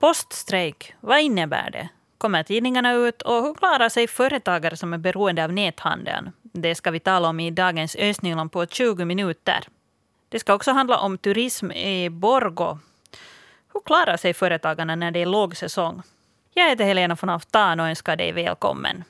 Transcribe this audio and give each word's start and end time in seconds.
Poststrejk, 0.00 0.94
vad 1.00 1.20
innebär 1.20 1.70
det? 1.70 1.88
Kommer 2.18 2.42
tidningarna 2.42 2.92
ut 2.92 3.22
och 3.22 3.42
hur 3.42 3.54
klarar 3.54 3.88
sig 3.88 4.06
företagare 4.06 4.76
som 4.76 4.92
är 4.92 4.98
beroende 4.98 5.44
av 5.44 5.52
näthandeln? 5.52 6.32
Det 6.42 6.74
ska 6.74 6.90
vi 6.90 7.00
tala 7.00 7.28
om 7.28 7.40
i 7.40 7.50
dagens 7.50 7.96
Östnyland 7.96 8.52
på 8.52 8.66
20 8.66 9.04
minuter. 9.04 9.64
Det 10.28 10.38
ska 10.38 10.54
också 10.54 10.72
handla 10.72 10.98
om 10.98 11.18
turism 11.18 11.70
i 11.70 12.10
Borgo. 12.10 12.78
Hur 13.72 13.80
klarar 13.80 14.16
sig 14.16 14.34
företagarna 14.34 14.96
när 14.96 15.10
det 15.10 15.22
är 15.22 15.26
lågsäsong? 15.26 16.02
Jag 16.54 16.68
heter 16.70 16.84
Helena 16.84 17.16
von 17.20 17.30
Aftan 17.30 17.80
och 17.80 17.88
önskar 17.88 18.16
dig 18.16 18.32
välkommen. 18.32 19.04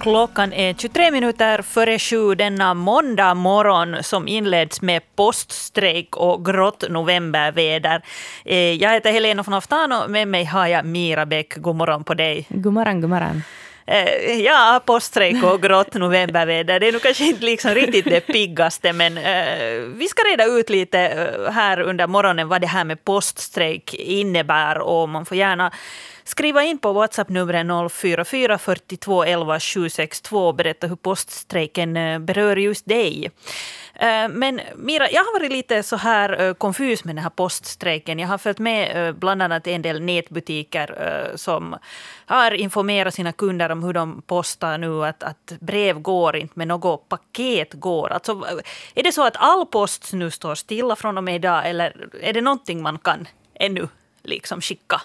Klockan 0.00 0.52
är 0.52 0.74
23 0.74 1.10
minuter 1.10 1.62
före 1.62 1.98
sju 1.98 2.34
denna 2.34 2.74
måndag 2.74 3.34
morgon 3.34 4.02
som 4.02 4.28
inleds 4.28 4.82
med 4.82 5.02
poststrejk 5.16 6.16
och 6.16 6.44
grått 6.44 6.84
novemberväder. 6.90 8.02
Eh, 8.44 8.72
jag 8.72 8.92
heter 8.92 9.12
Helena 9.12 9.42
von 9.42 9.54
Aftano, 9.54 10.08
med 10.08 10.28
mig 10.28 10.44
har 10.44 10.66
jag 10.66 10.84
Mira 10.84 11.26
Bäck. 11.26 11.56
God 11.56 11.76
morgon 11.76 12.04
på 12.04 12.14
dig. 12.14 12.46
God 12.48 12.72
morgon, 12.72 13.00
god 13.00 13.10
morgon. 13.10 13.42
Eh, 13.90 14.40
ja, 14.40 14.82
poststrejk 14.86 15.44
och 15.44 15.62
grått 15.62 15.94
novemberväder, 15.94 16.80
det 16.80 16.88
är 16.88 16.92
nog 16.92 17.02
kanske 17.02 17.24
inte 17.24 17.44
liksom 17.44 17.70
riktigt 17.70 18.04
det 18.04 18.20
piggaste, 18.20 18.92
men 18.92 19.18
eh, 19.18 19.80
vi 19.96 20.08
ska 20.08 20.22
reda 20.22 20.44
ut 20.44 20.70
lite 20.70 21.00
eh, 21.00 21.52
här 21.52 21.80
under 21.80 22.06
morgonen 22.06 22.48
vad 22.48 22.60
det 22.60 22.66
här 22.66 22.84
med 22.84 23.04
poststrejk 23.04 23.94
innebär 23.94 24.78
och 24.78 25.08
man 25.08 25.26
får 25.26 25.36
gärna 25.36 25.72
Skriva 26.24 26.64
in 26.64 26.78
på 26.78 26.92
WhatsApp-numret 26.92 27.92
044 27.92 28.58
42 28.58 29.24
11 29.24 29.60
762 29.60 30.46
och 30.46 30.54
berätta 30.54 30.86
hur 30.86 30.96
poststrejken 30.96 31.96
eh, 31.96 32.18
berör 32.18 32.56
just 32.56 32.86
dig. 32.86 33.30
Eh, 34.00 34.28
men 34.28 34.60
Mira, 34.76 35.10
jag 35.10 35.24
har 35.24 35.40
varit 35.40 35.52
lite 35.52 35.82
så 35.82 35.96
här 35.96 36.40
eh, 36.40 36.54
konfus 36.54 37.04
med 37.04 37.16
den 37.16 37.22
här 37.22 37.30
poststrejken. 37.30 38.18
Jag 38.18 38.28
har 38.28 38.38
följt 38.38 38.58
med 38.58 39.08
eh, 39.08 39.12
bland 39.12 39.42
annat 39.42 39.66
en 39.66 39.82
del 39.82 40.02
nätbutiker 40.02 41.32
som 41.34 41.76
har 42.26 42.50
informerat 42.50 43.14
sina 43.14 43.32
kunder 43.32 43.70
om 43.70 43.82
hur 43.82 43.92
de 43.92 44.22
postar 44.22 44.78
nu 44.78 45.04
att, 45.04 45.22
att 45.22 45.52
brev 45.60 45.98
går 45.98 46.36
inte, 46.36 46.52
men 46.56 46.68
något 46.68 47.08
paket 47.08 47.74
går. 47.74 48.12
Alltså, 48.12 48.44
är 48.94 49.02
det 49.02 49.12
så 49.12 49.26
att 49.26 49.36
all 49.36 49.66
post 49.66 50.12
nu 50.12 50.30
står 50.30 50.54
stilla 50.54 50.96
från 50.96 51.18
och 51.18 51.24
med 51.24 51.34
idag 51.34 51.68
eller 51.68 52.08
är 52.20 52.32
det 52.32 52.40
någonting 52.40 52.82
man 52.82 52.98
kan 52.98 53.28
ännu 53.54 53.88
liksom 54.22 54.60
skicka? 54.60 55.00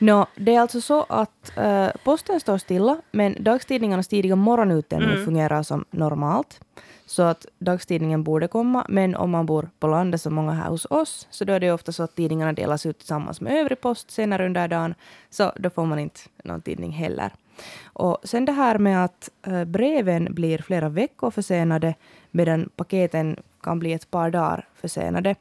No, 0.00 0.26
det 0.34 0.54
är 0.54 0.60
alltså 0.60 0.80
så 0.80 1.06
att 1.08 1.52
uh, 1.58 1.88
posten 2.04 2.40
står 2.40 2.58
stilla, 2.58 2.96
men 3.10 3.36
dagstidningarnas 3.40 4.08
tidiga 4.08 4.36
morgonutdelning 4.36 5.10
mm. 5.10 5.24
fungerar 5.24 5.62
som 5.62 5.84
normalt. 5.90 6.60
Så 7.06 7.22
att 7.22 7.46
dagstidningen 7.58 8.24
borde 8.24 8.48
komma, 8.48 8.86
men 8.88 9.16
om 9.16 9.30
man 9.30 9.46
bor 9.46 9.70
på 9.78 9.86
landet 9.86 10.20
som 10.20 10.34
många 10.34 10.52
här 10.52 10.68
hos 10.68 10.86
oss, 10.90 11.28
så 11.30 11.44
då 11.44 11.52
är 11.52 11.60
det 11.60 11.72
ofta 11.72 11.92
så 11.92 12.02
att 12.02 12.14
tidningarna 12.14 12.52
delas 12.52 12.86
ut 12.86 12.98
tillsammans 12.98 13.40
med 13.40 13.52
övrig 13.52 13.80
post 13.80 14.10
senare 14.10 14.46
under 14.46 14.68
dagen, 14.68 14.94
så 15.30 15.52
då 15.56 15.70
får 15.70 15.86
man 15.86 15.98
inte 15.98 16.20
någon 16.44 16.60
tidning 16.60 16.92
heller. 16.92 17.32
Och 17.82 18.18
sen 18.24 18.44
det 18.44 18.52
här 18.52 18.78
med 18.78 19.04
att 19.04 19.30
uh, 19.48 19.64
breven 19.64 20.34
blir 20.34 20.58
flera 20.58 20.88
veckor 20.88 21.30
försenade, 21.30 21.94
medan 22.30 22.68
paketen 22.76 23.36
kan 23.62 23.78
bli 23.78 23.92
ett 23.92 24.10
par 24.10 24.30
dagar 24.30 24.68
försenade. 24.74 25.34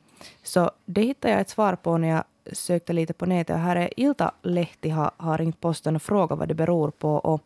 Så 0.44 0.72
det 0.86 1.02
hittade 1.02 1.32
jag 1.32 1.42
ett 1.42 1.50
svar 1.50 1.76
på 1.76 1.98
när 1.98 2.08
jag 2.08 2.24
sökte 2.52 2.94
lite 2.94 3.14
på 3.14 3.26
nätet. 3.26 3.54
Och 3.54 3.62
här 3.62 3.76
är 3.76 4.00
Ilta 4.00 4.32
Lehti 4.42 4.90
har, 4.90 5.12
har 5.18 5.38
ringt 5.38 5.62
posten 5.62 5.96
och 5.96 6.02
frågat 6.02 6.40
vad 6.40 6.48
det 6.48 6.54
beror 6.54 6.92
på. 6.92 7.16
Och 7.16 7.42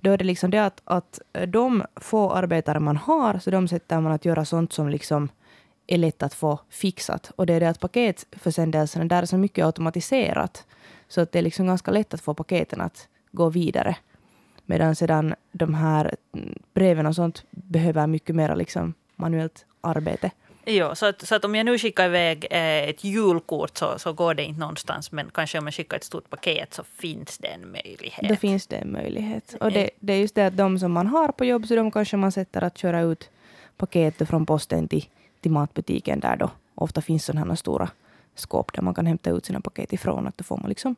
då 0.00 0.10
är 0.10 0.18
det 0.18 0.24
liksom 0.24 0.50
det 0.50 0.64
att, 0.64 0.80
att 0.84 1.20
de 1.48 1.84
få 1.96 2.30
arbetare 2.30 2.80
man 2.80 2.96
har, 2.96 3.38
så 3.38 3.50
de 3.50 3.68
sätter 3.68 4.00
man 4.00 4.12
att 4.12 4.24
göra 4.24 4.44
sånt 4.44 4.72
som 4.72 4.88
liksom 4.88 5.28
är 5.86 5.98
lätt 5.98 6.22
att 6.22 6.34
få 6.34 6.58
fixat. 6.70 7.32
Och 7.36 7.46
det 7.46 7.54
är 7.54 7.60
det 7.60 7.68
att 7.68 7.80
paketförsändelserna, 7.80 9.04
där 9.04 9.22
är 9.22 9.26
så 9.26 9.38
mycket 9.38 9.64
automatiserat. 9.64 10.66
Så 11.08 11.20
att 11.20 11.32
det 11.32 11.38
är 11.38 11.42
liksom 11.42 11.66
ganska 11.66 11.90
lätt 11.90 12.14
att 12.14 12.20
få 12.20 12.34
paketen 12.34 12.80
att 12.80 13.08
gå 13.32 13.48
vidare. 13.48 13.96
Medan 14.64 14.96
sedan 14.96 15.34
de 15.52 15.74
här 15.74 16.16
breven 16.74 17.06
och 17.06 17.14
sånt 17.14 17.44
behöver 17.50 18.06
mycket 18.06 18.36
mer 18.36 18.56
liksom 18.56 18.94
manuellt 19.16 19.66
arbete. 19.80 20.30
Ja, 20.68 20.94
så 20.94 21.06
att, 21.06 21.26
så 21.26 21.34
att 21.34 21.44
om 21.44 21.54
jag 21.54 21.66
nu 21.66 21.78
skickar 21.78 22.06
iväg 22.06 22.46
eh, 22.50 22.88
ett 22.88 23.04
julkort 23.04 23.76
så, 23.78 23.98
så 23.98 24.12
går 24.12 24.34
det 24.34 24.44
inte 24.44 24.60
någonstans. 24.60 25.12
Men 25.12 25.30
kanske 25.34 25.58
om 25.58 25.64
jag 25.64 25.74
skickar 25.74 25.96
ett 25.96 26.04
stort 26.04 26.30
paket 26.30 26.74
så 26.74 26.84
finns 26.84 27.38
det 27.38 27.48
en 27.48 27.72
möjlighet. 27.72 28.28
Då 28.28 28.36
finns 28.36 28.66
det 28.66 28.76
en 28.76 28.92
möjlighet. 28.92 29.56
Och 29.60 29.72
det, 29.72 29.90
det 30.00 30.12
är 30.12 30.18
just 30.18 30.34
det 30.34 30.46
att 30.46 30.56
de 30.56 30.78
som 30.78 30.92
man 30.92 31.06
har 31.06 31.28
på 31.28 31.44
jobb 31.44 31.66
så 31.66 31.76
de 31.76 31.90
kanske 31.90 32.16
man 32.16 32.32
sätter 32.32 32.64
att 32.64 32.78
köra 32.78 33.00
ut 33.00 33.30
paket 33.76 34.28
från 34.28 34.46
posten 34.46 34.88
till, 34.88 35.04
till 35.40 35.50
matbutiken 35.50 36.20
där 36.20 36.36
då 36.36 36.50
ofta 36.74 37.00
finns 37.00 37.24
sådana 37.24 37.46
här 37.46 37.54
stora 37.54 37.88
skåp 38.34 38.72
där 38.72 38.82
man 38.82 38.94
kan 38.94 39.06
hämta 39.06 39.30
ut 39.30 39.46
sina 39.46 39.60
paket 39.60 39.92
ifrån. 39.92 40.26
Att 40.26 40.38
då 40.38 40.44
får 40.44 40.56
man 40.56 40.68
liksom 40.68 40.96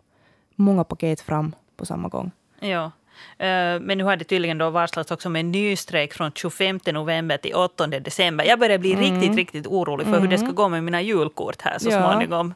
många 0.54 0.84
paket 0.84 1.20
fram 1.20 1.54
på 1.76 1.86
samma 1.86 2.08
gång. 2.08 2.30
Ja. 2.60 2.90
Eh, 3.38 3.80
men 3.80 3.98
nu 3.98 4.04
har 4.04 4.16
det 4.16 4.24
tydligen 4.24 4.58
då 4.58 4.70
varslats 4.70 5.10
också 5.10 5.28
med 5.28 5.40
en 5.40 5.52
ny 5.52 5.76
strejk 5.76 6.14
från 6.14 6.32
25 6.34 6.80
november 6.86 7.36
till 7.36 7.54
8 7.54 7.86
december. 7.86 8.44
Jag 8.44 8.58
börjar 8.58 8.78
bli 8.78 8.92
mm. 8.92 9.04
riktigt, 9.04 9.36
riktigt 9.36 9.66
orolig 9.66 10.06
för 10.06 10.12
mm. 10.12 10.22
hur 10.22 10.30
det 10.30 10.38
ska 10.38 10.44
mm. 10.44 10.54
gå 10.54 10.68
med 10.68 10.84
mina 10.84 11.02
julkort 11.02 11.62
här 11.62 11.78
så 11.78 11.90
ja. 11.90 12.10
småningom. 12.10 12.54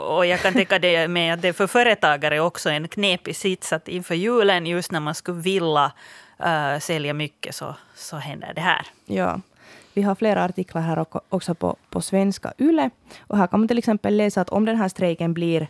Och 0.00 0.26
jag 0.26 0.40
kan 0.40 0.52
tänka 0.52 0.78
det 0.78 1.08
med 1.08 1.34
att 1.34 1.42
det 1.42 1.52
för 1.52 1.66
företagare 1.66 2.40
också 2.40 2.70
en 2.70 2.88
knepig 2.88 3.36
sits 3.36 3.72
att 3.72 3.88
inför 3.88 4.14
julen, 4.14 4.66
just 4.66 4.92
när 4.92 5.00
man 5.00 5.14
skulle 5.14 5.40
vilja 5.40 5.92
uh, 6.46 6.78
sälja 6.78 7.14
mycket, 7.14 7.54
så, 7.54 7.74
så 7.94 8.16
händer 8.16 8.52
det 8.54 8.60
här. 8.60 8.86
Ja. 9.06 9.40
Vi 9.94 10.02
har 10.02 10.14
flera 10.14 10.44
artiklar 10.44 10.82
här 10.82 11.06
också 11.28 11.54
på, 11.54 11.76
på 11.90 12.00
svenska 12.00 12.52
YLE. 12.58 12.90
Och 13.20 13.38
här 13.38 13.46
kan 13.46 13.60
man 13.60 13.68
till 13.68 13.78
exempel 13.78 14.16
läsa 14.16 14.40
att 14.40 14.48
om 14.50 14.64
den 14.64 14.76
här 14.76 14.88
strejken 14.88 15.34
blir 15.34 15.68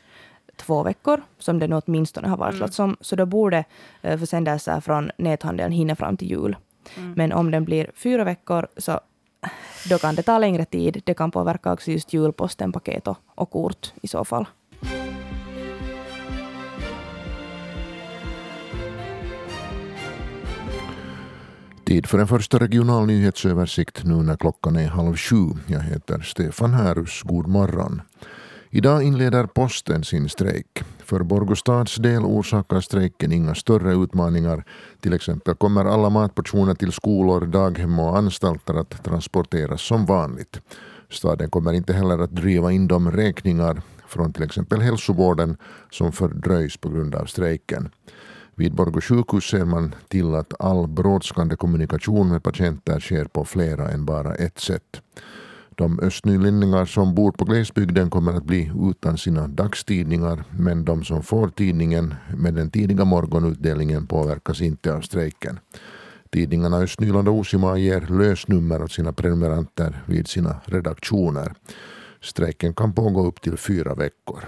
två 0.60 0.82
veckor, 0.82 1.22
som 1.38 1.58
det 1.58 1.68
nu 1.68 1.80
åtminstone 1.86 2.28
har 2.28 2.36
varslats 2.36 2.78
mm. 2.78 2.90
om, 2.90 2.96
så 3.00 3.16
då 3.16 3.26
borde 3.26 3.64
eh, 4.02 4.18
försändelser 4.18 4.80
från 4.80 5.10
näthandeln 5.16 5.72
hinna 5.72 5.96
fram 5.96 6.16
till 6.16 6.30
jul. 6.30 6.56
Mm. 6.96 7.12
Men 7.16 7.32
om 7.32 7.50
den 7.50 7.64
blir 7.64 7.90
fyra 7.94 8.24
veckor, 8.24 8.66
så 8.76 9.00
då 9.88 9.98
kan 9.98 10.14
det 10.14 10.22
ta 10.22 10.38
längre 10.38 10.64
tid. 10.64 11.02
Det 11.04 11.14
kan 11.14 11.30
påverka 11.30 11.72
också 11.72 11.90
just 11.90 12.12
julposten, 12.12 12.72
paket 12.72 13.08
och, 13.08 13.16
och 13.34 13.50
kort 13.50 13.92
i 14.02 14.08
så 14.08 14.24
fall. 14.24 14.46
Tid 21.84 22.06
för 22.06 22.18
en 22.18 22.26
första 22.26 22.58
regional 22.58 23.06
nyhetsöversikt 23.06 24.04
nu 24.04 24.14
när 24.14 24.36
klockan 24.36 24.76
är 24.76 24.88
halv 24.88 25.16
sju. 25.16 25.36
Jag 25.66 25.80
heter 25.80 26.20
Stefan 26.20 26.74
Härus. 26.74 27.22
God 27.22 27.46
morgon. 27.46 28.02
Idag 28.72 29.02
inleder 29.02 29.46
posten 29.46 30.04
sin 30.04 30.28
strejk. 30.28 30.82
För 30.98 31.22
Borgostads 31.22 31.96
del 31.96 32.22
orsakar 32.22 32.80
strejken 32.80 33.32
inga 33.32 33.54
större 33.54 33.94
utmaningar. 33.94 34.64
Till 35.00 35.12
exempel 35.12 35.54
kommer 35.54 35.84
alla 35.84 36.10
matportioner 36.10 36.74
till 36.74 36.92
skolor, 36.92 37.46
daghem 37.46 37.98
och 37.98 38.18
anstalter 38.18 38.74
att 38.74 39.04
transporteras 39.04 39.82
som 39.82 40.06
vanligt. 40.06 40.60
Staden 41.08 41.50
kommer 41.50 41.72
inte 41.72 41.92
heller 41.92 42.18
att 42.18 42.30
driva 42.30 42.72
in 42.72 42.88
de 42.88 43.10
räkningar 43.10 43.82
från 44.06 44.32
till 44.32 44.42
exempel 44.42 44.80
hälsovården 44.80 45.56
som 45.90 46.12
fördröjs 46.12 46.76
på 46.76 46.88
grund 46.88 47.14
av 47.14 47.24
strejken. 47.24 47.90
Vid 48.54 48.74
Borgå 48.74 49.00
sjukhus 49.00 49.44
ser 49.44 49.64
man 49.64 49.94
till 50.08 50.34
att 50.34 50.60
all 50.60 50.88
brådskande 50.88 51.56
kommunikation 51.56 52.28
med 52.28 52.42
patienter 52.42 53.00
sker 53.00 53.24
på 53.24 53.44
flera 53.44 53.88
än 53.88 54.04
bara 54.04 54.34
ett 54.34 54.58
sätt. 54.58 55.02
De 55.80 56.00
östnylänningar 56.00 56.84
som 56.84 57.14
bor 57.14 57.32
på 57.32 57.44
glesbygden 57.44 58.10
kommer 58.10 58.32
att 58.32 58.44
bli 58.44 58.72
utan 58.90 59.18
sina 59.18 59.48
dagstidningar 59.48 60.44
men 60.50 60.84
de 60.84 61.04
som 61.04 61.22
får 61.22 61.48
tidningen 61.48 62.14
med 62.36 62.54
den 62.54 62.70
tidiga 62.70 63.04
morgonutdelningen 63.04 64.06
påverkas 64.06 64.60
inte 64.60 64.94
av 64.94 65.00
strejken. 65.00 65.58
Tidningarna 66.30 66.76
Östnyland 66.76 67.28
och 67.28 67.34
Osima 67.34 67.78
ger 67.78 68.00
lösnummer 68.00 68.82
åt 68.82 68.92
sina 68.92 69.12
prenumeranter 69.12 70.04
vid 70.06 70.28
sina 70.28 70.60
redaktioner. 70.64 71.52
Strejken 72.20 72.74
kan 72.74 72.92
pågå 72.92 73.26
upp 73.26 73.40
till 73.40 73.56
fyra 73.56 73.94
veckor. 73.94 74.44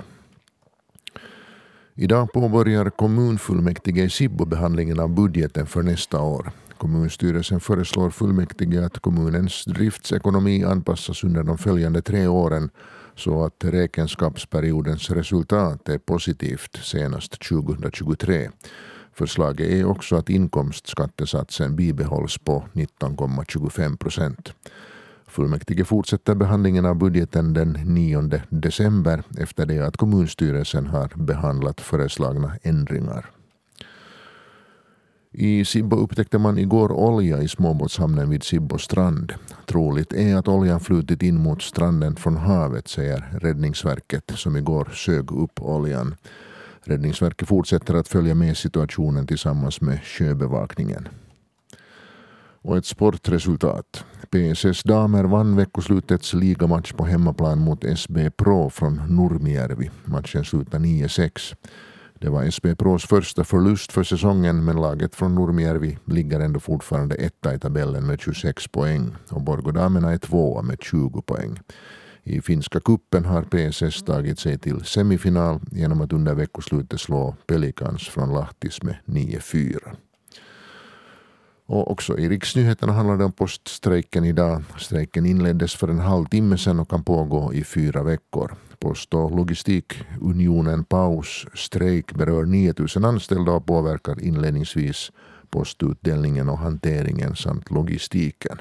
Idag 1.94 2.32
påbörjar 2.32 2.90
kommunfullmäktige 2.90 4.04
i 4.04 4.10
Sibbo 4.10 4.44
behandlingen 4.44 5.00
av 5.00 5.08
budgeten 5.08 5.66
för 5.66 5.82
nästa 5.82 6.20
år. 6.20 6.52
Kommunstyrelsen 6.82 7.60
föreslår 7.60 8.10
fullmäktige 8.10 8.86
att 8.86 8.98
kommunens 8.98 9.64
driftsekonomi 9.64 10.64
anpassas 10.64 11.24
under 11.24 11.42
de 11.42 11.58
följande 11.58 12.02
tre 12.02 12.26
åren 12.26 12.70
så 13.14 13.44
att 13.44 13.64
räkenskapsperiodens 13.64 15.10
resultat 15.10 15.88
är 15.88 15.98
positivt 15.98 16.76
senast 16.82 17.48
2023. 17.48 18.50
Förslaget 19.12 19.66
är 19.68 19.84
också 19.84 20.16
att 20.16 20.30
inkomstskattesatsen 20.30 21.76
bibehålls 21.76 22.38
på 22.38 22.64
19,25 22.72 23.96
procent. 23.96 24.54
Fullmäktige 25.26 25.84
fortsätter 25.84 26.34
behandlingen 26.34 26.86
av 26.86 26.96
budgeten 26.96 27.54
den 27.54 27.72
9 27.84 28.42
december 28.48 29.22
efter 29.38 29.66
det 29.66 29.78
att 29.78 29.96
kommunstyrelsen 29.96 30.86
har 30.86 31.12
behandlat 31.16 31.80
föreslagna 31.80 32.56
ändringar. 32.62 33.30
I 35.34 35.64
Sibbo 35.64 35.96
upptäckte 35.96 36.38
man 36.38 36.58
igår 36.58 36.92
olja 36.92 37.42
i 37.42 37.48
småbåtshamnen 37.48 38.30
vid 38.30 38.42
Sibbo 38.42 38.78
strand. 38.78 39.32
Troligt 39.66 40.12
är 40.12 40.36
att 40.36 40.48
oljan 40.48 40.80
flutit 40.80 41.22
in 41.22 41.36
mot 41.36 41.62
stranden 41.62 42.16
från 42.16 42.36
havet, 42.36 42.88
säger 42.88 43.38
Räddningsverket 43.40 44.32
som 44.34 44.56
igår 44.56 44.90
sög 44.94 45.32
upp 45.32 45.62
oljan. 45.62 46.14
Räddningsverket 46.84 47.48
fortsätter 47.48 47.94
att 47.94 48.08
följa 48.08 48.34
med 48.34 48.56
situationen 48.56 49.26
tillsammans 49.26 49.80
med 49.80 50.04
sjöbevakningen. 50.04 51.08
Och 52.62 52.76
ett 52.76 52.86
sportresultat. 52.86 54.04
PSS 54.30 54.82
damer 54.82 55.24
vann 55.24 55.56
veckoslutets 55.56 56.34
ligamatch 56.34 56.92
på 56.92 57.04
hemmaplan 57.04 57.58
mot 57.58 57.84
SB 57.84 58.30
Pro 58.30 58.70
från 58.70 58.94
Nurmijärvi. 59.16 59.90
Matchen 60.04 60.44
slutade 60.44 60.84
9-6. 60.84 61.54
Det 62.22 62.30
var 62.30 62.44
SB 62.44 62.74
Pros 62.74 63.06
första 63.06 63.44
förlust 63.44 63.92
för 63.92 64.02
säsongen 64.02 64.64
men 64.64 64.76
laget 64.76 65.14
från 65.14 65.34
Nurmijärvi 65.34 65.98
ligger 66.04 66.40
ändå 66.40 66.60
fortfarande 66.60 67.14
etta 67.14 67.54
i 67.54 67.58
tabellen 67.58 68.06
med 68.06 68.20
26 68.20 68.68
poäng 68.68 69.14
och 69.28 69.42
Borgodamerna 69.42 70.12
är 70.12 70.18
tvåa 70.18 70.62
med 70.62 70.78
20 70.82 71.22
poäng. 71.22 71.58
I 72.22 72.40
finska 72.40 72.80
kuppen 72.80 73.24
har 73.24 73.42
PSS 73.42 74.02
tagit 74.02 74.38
sig 74.38 74.58
till 74.58 74.84
semifinal 74.84 75.60
genom 75.70 76.00
att 76.00 76.12
under 76.12 76.34
veckoslutet 76.34 77.00
slå 77.00 77.34
Pelikans 77.46 78.08
från 78.08 78.32
Lahtis 78.32 78.82
med 78.82 78.96
9-4. 79.06 79.78
Och 81.72 81.90
också 81.90 82.18
i 82.18 82.28
riksnyheterna 82.28 82.92
handlar 82.92 83.16
det 83.16 83.24
om 83.24 83.32
poststrejken 83.32 84.24
idag. 84.24 84.62
Strejken 84.78 85.26
inleddes 85.26 85.74
för 85.74 85.88
en 85.88 85.98
halvtimme 85.98 86.58
sedan 86.58 86.80
och 86.80 86.90
kan 86.90 87.04
pågå 87.04 87.52
i 87.54 87.64
fyra 87.64 88.02
veckor. 88.02 88.54
Post 88.78 89.14
och 89.14 89.36
logistikunionen 89.36 90.84
Paus 90.84 91.46
strejk 91.54 92.12
berör 92.14 92.44
9000 92.44 93.04
anställda 93.04 93.52
och 93.52 93.66
påverkar 93.66 94.20
inledningsvis 94.20 95.12
postutdelningen 95.50 96.48
och 96.48 96.58
hanteringen 96.58 97.36
samt 97.36 97.70
logistiken. 97.70 98.58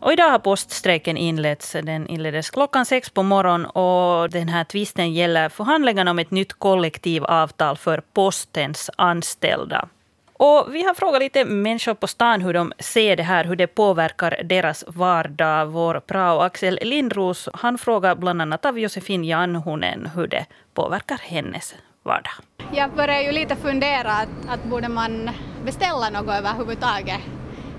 Och 0.00 0.12
idag 0.12 0.30
har 0.30 0.38
poststrejken 0.38 1.16
inletts. 1.16 1.72
Den 1.72 2.06
inleddes 2.06 2.50
klockan 2.50 2.86
sex 2.86 3.10
på 3.10 3.22
morgonen 3.22 3.66
och 3.66 4.30
den 4.30 4.48
här 4.48 4.64
tvisten 4.64 5.12
gäller 5.12 5.48
förhandlingarna 5.48 6.10
om 6.10 6.18
ett 6.18 6.30
nytt 6.30 6.52
kollektivavtal 6.52 7.76
för 7.76 8.02
postens 8.12 8.90
anställda. 8.96 9.88
Och 10.32 10.66
vi 10.70 10.82
har 10.82 10.94
frågat 10.94 11.22
lite 11.22 11.44
människor 11.44 11.94
på 11.94 12.06
stan 12.06 12.40
hur 12.40 12.54
de 12.54 12.72
ser 12.78 13.16
det 13.16 13.22
här, 13.22 13.44
hur 13.44 13.56
det 13.56 13.66
påverkar 13.66 14.40
deras 14.44 14.84
vardag. 14.86 15.66
Vår 15.66 16.00
prao 16.00 16.38
Axel 16.38 16.78
Lindros, 16.82 17.48
han 17.54 17.78
frågar 17.78 18.14
bland 18.14 18.42
annat 18.42 18.64
av 18.64 18.78
Josefin 18.78 19.24
Janhunen 19.24 20.10
hur 20.14 20.26
det 20.26 20.46
påverkar 20.74 21.18
hennes 21.22 21.74
vardag. 22.02 22.32
Jag 22.72 22.90
börjar 22.90 23.20
ju 23.20 23.32
lite 23.32 23.56
fundera 23.56 24.12
att, 24.12 24.28
att 24.48 24.64
borde 24.64 24.88
man 24.88 25.30
beställa 25.64 26.10
något 26.10 26.38
överhuvudtaget 26.38 27.20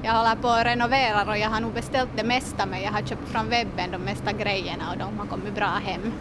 jag 0.04 0.12
håller 0.12 0.36
på 0.36 0.48
att 0.48 0.66
renovera 0.66 1.32
och 1.32 1.38
jag 1.38 1.50
har 1.50 1.62
nog 1.62 1.74
beställt 1.74 2.10
det 2.16 2.24
mesta 2.24 2.66
men 2.66 2.82
jag 2.82 2.92
har 2.92 3.02
köpt 3.02 3.30
från 3.30 3.50
webben 3.50 3.92
de 3.92 3.98
mesta 3.98 4.32
grejerna 4.32 4.92
och 4.92 4.98
de 4.98 5.20
har 5.20 5.26
kommit 5.26 5.56
bra 5.56 5.66
hem. 5.86 6.14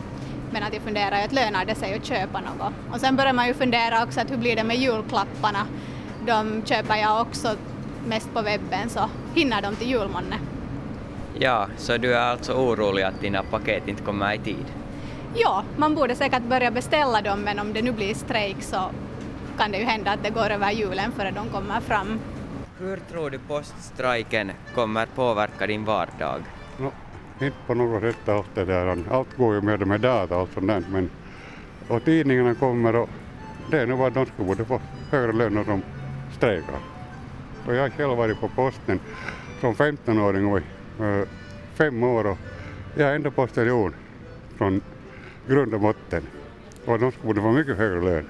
Men 0.52 0.62
att 0.62 0.74
jag 0.74 0.82
funderar 0.82 1.24
att 1.24 1.32
lönar 1.32 1.64
det 1.64 1.74
sig 1.74 1.94
att 1.94 2.04
köpa 2.04 2.40
något. 2.40 2.72
Och 2.92 3.00
sen 3.00 3.16
börjar 3.16 3.32
man 3.32 3.46
ju 3.46 3.54
fundera 3.54 4.02
också 4.02 4.20
att 4.20 4.30
hur 4.30 4.36
blir 4.36 4.56
det 4.56 4.64
med 4.64 4.76
julklapparna? 4.76 5.66
De 6.26 6.62
köper 6.66 6.96
jag 6.96 7.20
också 7.20 7.56
mest 8.06 8.34
på 8.34 8.42
webben 8.42 8.88
så 8.88 9.00
hinner 9.34 9.62
de 9.62 9.76
till 9.76 9.90
julmånne. 9.90 10.36
Ja, 11.38 11.66
så 11.76 11.96
du 11.96 12.14
är 12.14 12.20
alltså 12.20 12.52
orolig 12.52 13.02
att 13.02 13.20
dina 13.20 13.42
paket 13.42 13.88
inte 13.88 14.02
kommer 14.02 14.34
i 14.34 14.38
tid? 14.38 14.64
Ja, 15.34 15.62
man 15.76 15.94
borde 15.94 16.14
säkert 16.14 16.42
börja 16.42 16.70
beställa 16.70 17.20
dem 17.20 17.40
men 17.40 17.58
om 17.58 17.72
det 17.72 17.82
nu 17.82 17.92
blir 17.92 18.14
strejk 18.14 18.62
så 18.62 18.90
kan 19.58 19.72
det 19.72 19.78
ju 19.78 19.84
hända 19.84 20.10
att 20.10 20.22
det 20.22 20.30
går 20.30 20.50
över 20.50 20.70
julen 20.70 21.12
före 21.12 21.30
de 21.30 21.48
kommer 21.48 21.80
fram. 21.80 22.20
Hur 22.80 22.96
tror 22.96 23.30
du 23.30 23.38
poststrejken 23.38 24.52
kommer 24.74 25.06
påverka 25.06 25.66
din 25.66 25.84
vardag? 25.84 26.42
No, 26.78 26.92
inte 27.40 27.56
på 27.66 27.74
något 27.74 28.02
sätt 28.02 28.28
allt 28.28 28.54
det 28.54 28.64
där. 28.64 29.04
Allt 29.10 29.36
går 29.36 29.54
ju 29.54 29.60
med 29.60 29.86
med 29.86 30.00
data 30.00 30.36
och 30.36 30.48
sånt 30.54 30.66
där. 30.66 30.82
Men, 30.90 31.10
och 31.88 32.04
tidningarna 32.04 32.54
kommer 32.54 32.96
och 32.96 33.08
det 33.70 33.78
är 33.78 33.86
nog 33.86 33.98
vad 33.98 34.12
de 34.12 34.26
skulle 34.26 34.46
borde 34.46 34.64
få 34.64 34.80
högre 35.10 35.32
lön 35.32 35.54
när 35.54 35.64
de 35.64 35.82
strejkar. 36.36 36.78
Och 37.66 37.74
jag 37.74 37.82
har 37.82 37.90
själv 37.90 38.16
varit 38.16 38.40
på 38.40 38.48
posten 38.48 39.00
som 39.60 39.74
15-åring 39.74 40.46
och 40.46 40.60
uh, 41.00 41.24
fem 41.74 42.02
år 42.02 42.26
och 42.26 42.38
jag 42.96 43.10
är 43.10 43.14
ändå 43.14 43.30
postiljon 43.30 43.94
från 44.56 44.80
grund 45.48 45.74
och 45.74 45.80
botten. 45.80 46.22
Och 46.84 46.98
de 46.98 47.12
skulle 47.12 47.26
borde 47.26 47.40
få 47.40 47.52
mycket 47.52 47.76
högre 47.76 48.00
lön. 48.00 48.26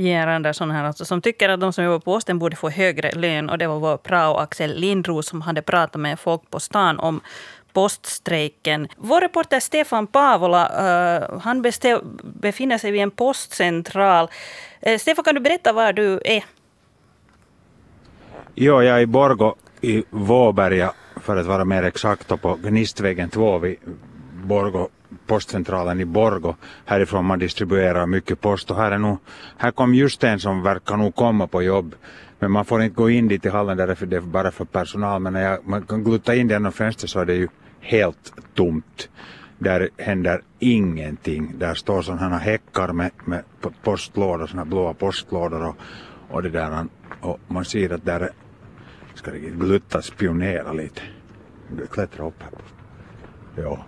Georg 0.00 0.32
Andersson 0.32 0.70
här 0.70 0.84
alltså, 0.84 1.04
som 1.04 1.22
tycker 1.22 1.48
att 1.48 1.60
de 1.60 1.72
som 1.72 1.84
jobbar 1.84 1.98
på 1.98 2.04
posten 2.04 2.38
borde 2.38 2.56
få 2.56 2.70
högre 2.70 3.12
lön. 3.12 3.50
Och 3.50 3.58
det 3.58 3.66
var 3.66 3.78
vår 3.78 3.96
prao 3.96 4.36
Axel 4.36 4.80
Lindros 4.80 5.26
som 5.26 5.42
hade 5.42 5.62
pratat 5.62 6.00
med 6.00 6.20
folk 6.20 6.50
på 6.50 6.60
stan 6.60 6.98
om 6.98 7.20
poststrejken. 7.72 8.88
Vår 8.96 9.20
reporter 9.20 9.60
Stefan 9.60 10.06
Pavola 10.06 10.68
uh, 10.68 11.22
eh, 11.22 11.40
han 11.40 11.62
befinner 12.22 12.78
sig 12.78 12.90
vid 12.90 13.02
en 13.02 13.10
postcentral. 13.10 14.28
Uh, 14.86 14.98
Stefan, 14.98 15.24
kan 15.24 15.34
du 15.34 15.40
berätta 15.40 15.72
var 15.72 15.92
du 15.92 16.20
är? 16.24 16.44
Jo, 18.54 18.82
jag 18.82 18.96
är 18.96 19.00
i 19.00 19.06
Borgo 19.06 19.54
i 19.80 20.04
Våberga 20.10 20.92
för 21.16 21.36
att 21.36 21.46
vara 21.46 21.64
mer 21.64 21.82
exakt 21.82 22.32
och 22.32 22.42
på 22.42 22.54
Gnistvägen 22.54 23.30
2 23.30 23.58
vid 23.58 23.76
Borgo 24.44 24.88
postcentralen 25.26 26.00
i 26.00 26.04
Borgo. 26.04 26.54
Härifrån 26.84 27.24
man 27.24 27.38
distribuerar 27.38 28.06
mycket 28.06 28.40
post 28.40 28.70
och 28.70 28.76
här 28.76 28.92
är 28.92 28.98
nog, 28.98 29.18
här 29.56 29.70
kom 29.70 29.94
just 29.94 30.24
en 30.24 30.40
som 30.40 30.62
verkar 30.62 30.96
nog 30.96 31.14
komma 31.14 31.46
på 31.46 31.62
jobb. 31.62 31.94
Men 32.38 32.50
man 32.50 32.64
får 32.64 32.82
inte 32.82 32.94
gå 32.94 33.10
in 33.10 33.28
dit 33.28 33.46
i 33.46 33.48
hallen 33.48 33.76
därför 33.76 34.06
det 34.06 34.16
är 34.16 34.20
bara 34.20 34.50
för 34.50 34.64
personal. 34.64 35.22
Men 35.22 35.32
när 35.32 35.42
jag, 35.42 35.66
man 35.66 35.82
kan 35.82 36.04
glutta 36.04 36.34
in 36.34 36.48
genom 36.48 36.72
fönstret 36.72 37.10
så 37.10 37.20
är 37.20 37.24
det 37.24 37.34
ju 37.34 37.48
helt 37.80 38.32
tomt. 38.54 39.08
Där 39.58 39.88
händer 39.96 40.42
ingenting. 40.58 41.58
Där 41.58 41.74
står 41.74 42.02
sådana 42.02 42.38
häckar 42.38 42.92
med, 42.92 43.10
med 43.24 43.44
postlådor, 43.82 44.46
sådana 44.46 44.64
blåa 44.64 44.94
postlådor 44.94 45.66
och, 45.66 45.76
och 46.28 46.42
det 46.42 46.50
där. 46.50 46.86
Och 47.20 47.40
man 47.48 47.64
ser 47.64 47.92
att 47.92 48.04
där 48.04 48.30
ska 49.14 49.30
det 49.30 49.38
glutta 49.38 50.02
spionera 50.02 50.72
lite. 50.72 51.02
Klättra 51.90 52.26
upp 52.26 52.42
här. 52.42 52.52
Ja. 53.62 53.84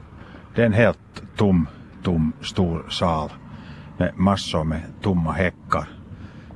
Det 0.55 0.63
är 0.63 0.67
en 0.67 0.73
helt 0.73 0.99
tom, 1.37 1.69
tom, 2.03 2.33
stor 2.41 2.87
sal 2.91 3.31
med 3.99 4.13
massor 4.17 4.65
med 4.65 4.83
tomma 5.01 5.33
häckar 5.33 5.89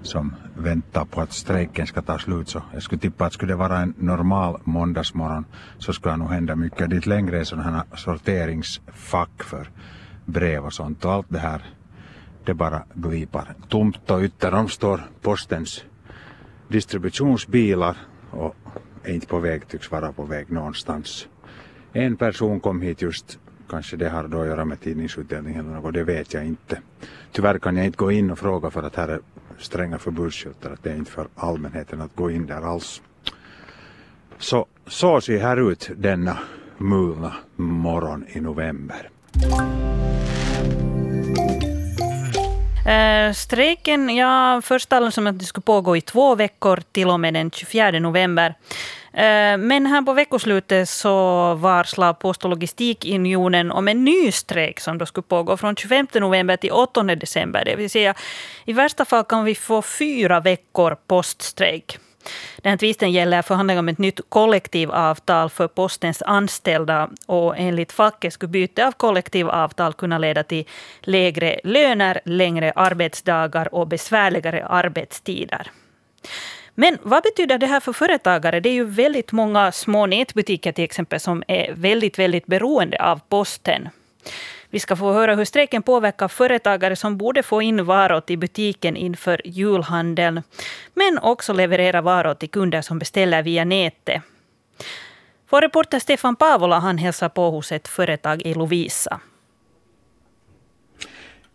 som 0.02 0.35
väntar 0.54 1.04
på 1.04 1.21
att 1.21 1.33
strejken 1.33 1.87
ska 1.87 2.02
ta 2.02 2.18
slut. 2.18 2.49
Så 2.49 2.62
jag 2.73 2.83
skulle 2.83 3.00
tippa 3.00 3.26
att 3.26 3.33
skulle 3.33 3.52
det 3.52 3.56
vara 3.56 3.78
en 3.78 3.95
normal 3.99 4.61
måndagsmorgon 4.64 5.45
så 5.78 5.92
skulle 5.92 6.12
det 6.12 6.18
nog 6.18 6.30
hända 6.30 6.56
mycket. 6.56 6.90
Dit 6.90 7.06
längre 7.06 7.40
är 7.40 7.45
sådana 7.45 7.71
här 7.71 7.97
sorteringsfack 7.97 9.42
för 9.42 9.71
brev 10.25 10.64
och 10.64 10.73
sånt 10.73 11.04
och 11.04 11.12
allt 11.12 11.26
det 11.28 11.38
här 11.38 11.62
det 12.45 12.54
bara 12.54 12.83
glipar 12.95 13.54
tomt 13.68 14.11
och 14.11 14.21
ytterom 14.21 14.68
står 14.68 15.00
postens 15.23 15.85
distributionsbilar 16.68 17.97
och 18.30 18.56
är 19.04 19.14
inte 19.14 19.26
på 19.26 19.38
väg, 19.38 19.68
tycks 19.68 19.90
vara 19.90 20.12
på 20.12 20.25
väg 20.25 20.52
någonstans. 20.52 21.28
En 21.92 22.16
person 22.16 22.61
kom 22.61 22.83
hit 22.83 23.02
just 23.02 23.38
Kanske 23.70 23.96
det 23.96 24.08
har 24.08 24.28
då 24.28 24.40
att 24.40 24.46
göra 24.46 24.64
med 24.64 24.80
tidningsutdelningen 24.80 25.66
eller 25.66 25.80
något, 25.80 25.94
det 25.94 26.04
vet 26.04 26.35
jag 26.35 26.46
inte. 26.46 26.80
Tyvärr 27.32 27.58
kan 27.58 27.76
jag 27.76 27.87
inte 27.87 27.96
gå 27.96 28.12
in 28.12 28.30
och 28.30 28.38
fråga 28.38 28.70
för 28.70 28.82
att 28.82 28.96
här 28.96 29.08
är 29.08 29.20
stränga 29.58 29.99
förbudsskyltar, 29.99 30.70
att 30.70 30.82
det 30.82 30.90
är 30.90 30.96
inte 30.96 31.11
för 31.11 31.28
allmänheten 31.35 32.00
att 32.00 32.16
gå 32.16 32.30
in 32.30 32.46
där 32.46 32.62
alls. 32.62 33.02
Så, 34.38 34.66
så 34.87 35.20
ser 35.20 35.38
här 35.38 35.70
ut 35.70 35.90
denna 35.96 36.38
mulna 36.76 37.32
morgon 37.56 38.25
i 38.28 38.40
november. 38.40 39.11
Uh, 42.87 43.32
strejken, 43.32 44.16
ja, 44.16 44.61
först 44.64 44.88
talades 44.88 45.14
som 45.14 45.26
att 45.26 45.38
det 45.38 45.44
skulle 45.44 45.62
pågå 45.62 45.96
i 45.96 46.00
två 46.00 46.35
veckor 46.35 46.82
till 46.92 47.08
och 47.08 47.20
med 47.20 47.35
den 47.35 47.50
24 47.50 47.90
november. 47.90 48.54
Eh, 49.16 49.56
men 49.58 49.87
här 49.87 50.02
på 50.02 50.12
veckoslutet 50.12 50.88
så 50.88 51.54
varslar 51.54 52.12
Post 52.12 52.44
och 52.44 52.50
logistikunionen 52.50 53.73
om 53.73 53.88
en 53.88 54.04
ny 54.04 54.32
strejk 54.32 54.80
som 54.80 54.99
då 54.99 55.06
skulle 55.06 55.25
pågå 55.25 55.56
från 55.56 55.76
25 55.76 56.06
november 56.14 56.56
till 56.56 56.73
8 56.73 57.02
december. 57.02 57.64
Det 57.64 57.76
vill 57.76 57.90
säga, 57.90 58.14
i 58.64 58.73
värsta 58.73 59.04
fall 59.04 59.25
kan 59.25 59.44
vi 59.44 59.54
få 59.54 59.82
fyra 59.82 60.40
veckor 60.40 60.96
poststrejk. 61.06 61.99
Den 62.56 62.70
här 62.70 62.76
tvisten 62.76 63.12
gäller 63.12 63.42
förhandlingar 63.42 63.80
om 63.80 63.88
ett 63.88 63.99
nytt 63.99 64.20
kollektivavtal 64.28 65.50
för 65.50 65.68
postens 65.68 66.23
anställda. 66.23 67.11
Och 67.26 67.58
enligt 67.58 67.92
facket 67.92 68.32
skulle 68.32 68.49
byte 68.49 68.87
av 68.87 68.92
kollektivavtal 68.92 69.92
kunna 69.92 70.18
leda 70.18 70.42
till 70.42 70.64
lägre 71.00 71.61
löner, 71.64 72.20
längre 72.25 72.73
arbetsdagar 72.76 73.75
och 73.75 73.88
besvärligare 73.88 74.66
arbetstider. 74.66 75.70
Men 76.78 76.99
vad 77.02 77.23
betyder 77.23 77.59
det 77.59 77.66
här 77.66 77.80
för 77.80 77.92
företagare? 77.92 78.61
Det 78.61 78.68
är 78.68 78.73
ju 78.73 78.85
väldigt 78.85 79.33
många 79.33 79.73
små 79.73 80.06
nätbutiker 80.06 80.73
till 80.73 80.85
exempel 80.85 81.21
som 81.21 81.42
är 81.49 81.73
väldigt, 81.73 82.18
väldigt 82.18 82.47
beroende 82.47 83.02
av 83.02 83.21
posten. 83.28 83.88
Vi 84.71 84.78
ska 84.78 84.97
få 84.97 85.12
höra 85.12 85.35
hur 85.35 85.45
strejken 85.45 85.83
påverkar 85.83 86.28
företagare 86.28 86.97
som 86.97 87.16
borde 87.16 87.42
få 87.42 87.62
in 87.62 87.85
varor 87.85 88.21
till 88.21 88.38
butiken 88.38 88.97
inför 88.97 89.40
julhandeln, 89.45 90.42
men 90.95 91.18
också 91.18 91.52
leverera 91.52 92.02
varor 92.02 92.35
till 92.35 92.50
kunder 92.50 92.83
som 92.83 92.99
beställer 92.99 93.42
via 93.42 93.64
nätet. 93.64 94.23
Vår 95.50 95.61
reporter 95.61 95.99
Stefan 95.99 96.37
Paavola 96.37 96.78
han 96.78 96.99
hälsar 96.99 97.28
på 97.28 97.50
hos 97.50 97.73
ett 97.73 97.88
företag 97.88 98.42
i 98.42 98.54
Lovisa. 98.54 99.21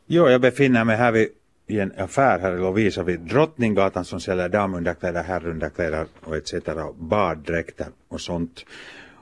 Jo, 0.07 0.29
jag 0.29 0.41
befinner 0.41 0.83
mig 0.83 0.97
här 0.97 1.11
vid, 1.11 1.29
i 1.71 1.79
en 1.79 1.93
affär 1.97 2.39
här 2.39 2.53
i 2.53 2.57
Lovisa 2.57 3.03
vid 3.03 3.19
Drottninggatan 3.19 4.05
som 4.05 4.19
säljer 4.19 4.49
damunderkläder, 4.49 5.23
herrunderkläder 5.23 6.05
och 6.19 6.35
etc. 6.35 6.53
baddräkter 6.95 7.87
och 8.07 8.21
sånt. 8.21 8.65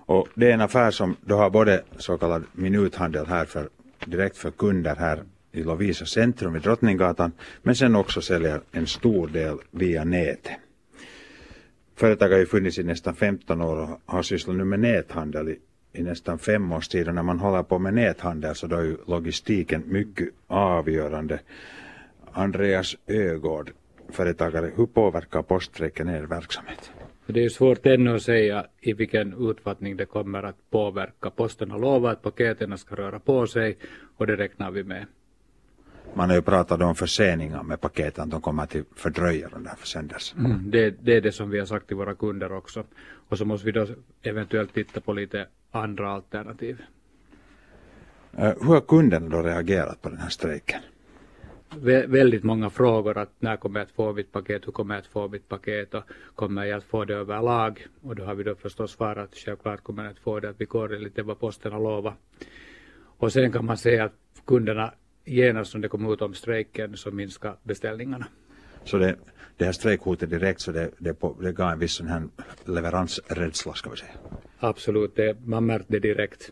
Och 0.06 0.28
det 0.36 0.50
är 0.50 0.54
en 0.54 0.62
affär 0.62 0.92
som 0.92 1.16
då 1.22 1.36
har 1.36 1.50
både 1.50 1.84
så 1.98 2.18
kallad 2.18 2.44
minuthandel 2.54 3.26
här 3.26 3.46
för, 3.46 3.70
direkt 4.06 4.38
för 4.38 4.52
kunder 4.52 4.96
här 4.96 5.24
i 5.52 5.64
Lovisa 5.64 6.06
centrum 6.06 6.54
vid 6.54 6.62
Drottninggatan 6.62 7.32
men 7.62 7.76
sen 7.76 7.96
också 7.96 8.22
säljer 8.22 8.62
en 8.72 8.88
stor 8.88 9.28
del 9.28 9.58
via 9.72 10.04
nätet. 10.04 10.52
Företaget 11.96 12.32
har 12.32 12.40
ju 12.40 12.46
funnits 12.46 12.80
i 12.80 12.84
nästan 12.84 13.16
15 13.16 13.62
år 13.62 13.78
och 13.78 14.02
har 14.06 14.24
sysslat 14.24 14.56
nu 14.56 14.64
med 14.64 14.80
näthandel 14.80 15.50
i, 15.50 15.60
i 15.94 16.04
nästan 16.04 16.40
fem 16.40 16.72
års 16.72 16.88
tid 16.88 17.08
och 17.08 17.16
när 17.16 17.24
man 17.24 17.40
håller 17.40 17.64
på 17.64 17.80
med 17.80 17.94
näthandel 17.94 18.56
så 18.56 18.68
då 18.68 18.76
är 18.76 18.84
ju 18.84 18.98
logistiken 19.08 19.84
mycket 19.86 20.30
avgörande. 20.48 21.40
Andreas 22.40 22.98
Ögård, 23.08 23.72
företagare, 24.10 24.72
hur 24.76 24.86
påverkar 24.86 25.42
poststrejken 25.42 26.10
er 26.10 26.22
verksamhet? 26.22 26.92
Det 27.26 27.46
är 27.46 27.50
svårt 27.50 27.86
ännu 27.86 28.16
att 28.16 28.22
säga 28.22 28.66
i 28.80 28.94
vilken 28.94 29.50
utfattning 29.50 29.98
det 29.98 30.06
kommer 30.06 30.44
att 30.44 30.70
påverka. 30.70 31.30
Posten 31.30 31.72
har 31.72 31.80
lovat 31.80 32.12
att 32.12 32.22
paketen 32.22 32.78
ska 32.78 32.96
röra 32.96 33.20
på 33.20 33.48
sig 33.48 33.78
och 34.18 34.28
det 34.28 34.36
räknar 34.36 34.72
vi 34.72 34.84
med. 34.84 35.06
Man 36.14 36.30
har 36.30 36.36
ju 36.36 36.42
pratat 36.42 36.82
om 36.82 36.96
förseningar 36.96 37.64
med 37.64 37.82
paketen, 37.82 38.24
att 38.24 38.32
de 38.32 38.42
kommer 38.42 38.64
att 38.64 38.76
fördröja 38.96 39.50
den 39.50 39.64
där 39.64 39.76
försändelsen. 39.78 40.46
Mm, 40.46 40.72
det, 40.72 40.96
det, 41.02 41.16
är 41.16 41.22
det 41.22 41.32
som 41.32 41.50
vi 41.50 41.60
har 41.60 41.66
sagt 41.66 41.88
till 41.88 41.98
våra 41.98 42.16
kunder 42.16 42.52
också. 42.52 42.84
Och 43.30 43.38
så 43.38 43.46
måste 43.46 43.66
vi 43.66 43.72
då 43.72 43.88
eventuellt 44.22 44.74
titta 44.74 45.02
på 45.02 45.14
lite 45.14 45.48
andra 45.72 46.10
alternativ. 46.12 46.82
Uh, 48.40 48.46
hur 48.46 48.74
har 48.74 48.82
kunderna 48.82 49.30
då 49.30 49.42
reagerat 49.42 50.02
på 50.02 50.10
den 50.10 50.18
här 50.18 50.30
strejken? 50.30 50.82
Vä 51.78 52.08
väldigt 52.08 52.44
många 52.44 52.70
frågor 52.70 53.18
att 53.18 53.30
när 53.40 53.58
kommer 53.58 53.80
jag 53.80 53.86
att 53.86 53.92
få 53.92 54.14
mitt 54.14 54.32
paket, 54.32 54.68
hur 54.68 54.72
kommer 54.72 54.96
jag 54.96 55.02
att 55.02 55.08
få 55.08 55.28
mitt 55.28 55.50
paket 55.50 55.94
och 55.94 56.04
kommer 56.36 56.66
jag 56.66 56.78
att 56.78 56.84
få 56.84 57.06
det 57.06 57.16
överlag? 57.16 57.88
Och 58.02 58.16
då 58.16 58.24
har 58.24 58.36
vi 58.36 58.44
då 58.44 58.56
förstås 58.56 58.92
svarat 58.92 59.36
självklart 59.36 59.84
kommer 59.84 60.04
jag 60.04 60.12
att 60.12 60.20
få 60.20 60.40
det, 60.40 60.50
att 60.50 60.62
vi 60.62 60.66
går 60.66 60.90
lite 60.90 61.24
vad 61.24 61.40
posten 61.40 61.72
har 61.72 61.80
lovat. 61.80 62.14
Och 63.18 63.34
sen 63.34 63.52
kan 63.52 63.66
man 63.66 63.78
säga 63.78 64.06
att 64.06 64.14
kunderna 64.46 64.94
genast 65.26 65.72
som 65.72 65.82
det 65.82 65.88
kom 65.88 66.14
ut 66.14 66.22
om 66.22 66.34
strejken 66.34 66.98
så 66.98 67.12
minskade 67.12 67.56
beställningarna. 67.64 68.28
Så 68.84 68.98
det, 68.98 69.16
det 69.58 69.66
här 69.66 69.72
strejkhotet 69.72 70.30
direkt 70.30 70.62
så 70.62 70.72
det, 70.72 70.92
det, 70.98 71.14
på, 71.14 71.38
det 71.42 71.52
gav 71.52 71.72
en 71.72 71.80
viss 71.80 71.94
sån 71.94 72.08
här 72.08 72.24
leveransrädsla 72.66 73.74
ska 73.74 73.90
vi 73.90 73.98
säga? 73.98 74.12
Absolut, 74.60 75.16
det, 75.16 75.38
man 75.46 75.66
märkte 75.66 75.94
det 75.94 76.00
direkt. 76.00 76.52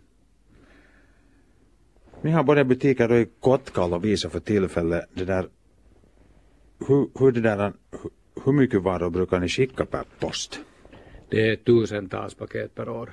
Vi 2.21 2.31
har 2.31 2.43
både 2.43 2.63
butiker 2.65 3.13
i 3.13 3.27
Kotkal 3.39 3.93
och 3.93 4.05
Visa 4.05 4.29
för 4.29 4.39
tillfället. 4.39 5.05
Det 5.13 5.25
där, 5.25 5.47
hur, 6.88 7.09
hur, 7.19 7.31
det 7.31 7.41
där, 7.41 7.74
hur, 8.45 8.51
mycket 8.51 8.81
varor 8.81 9.09
brukar 9.09 9.39
ni 9.39 9.47
skicka 9.47 9.86
per 9.86 10.03
post? 10.19 10.59
Det 11.29 11.50
är 11.51 11.55
tusentals 11.55 12.36
paket 12.36 12.75
per 12.75 12.89
år. 12.89 13.09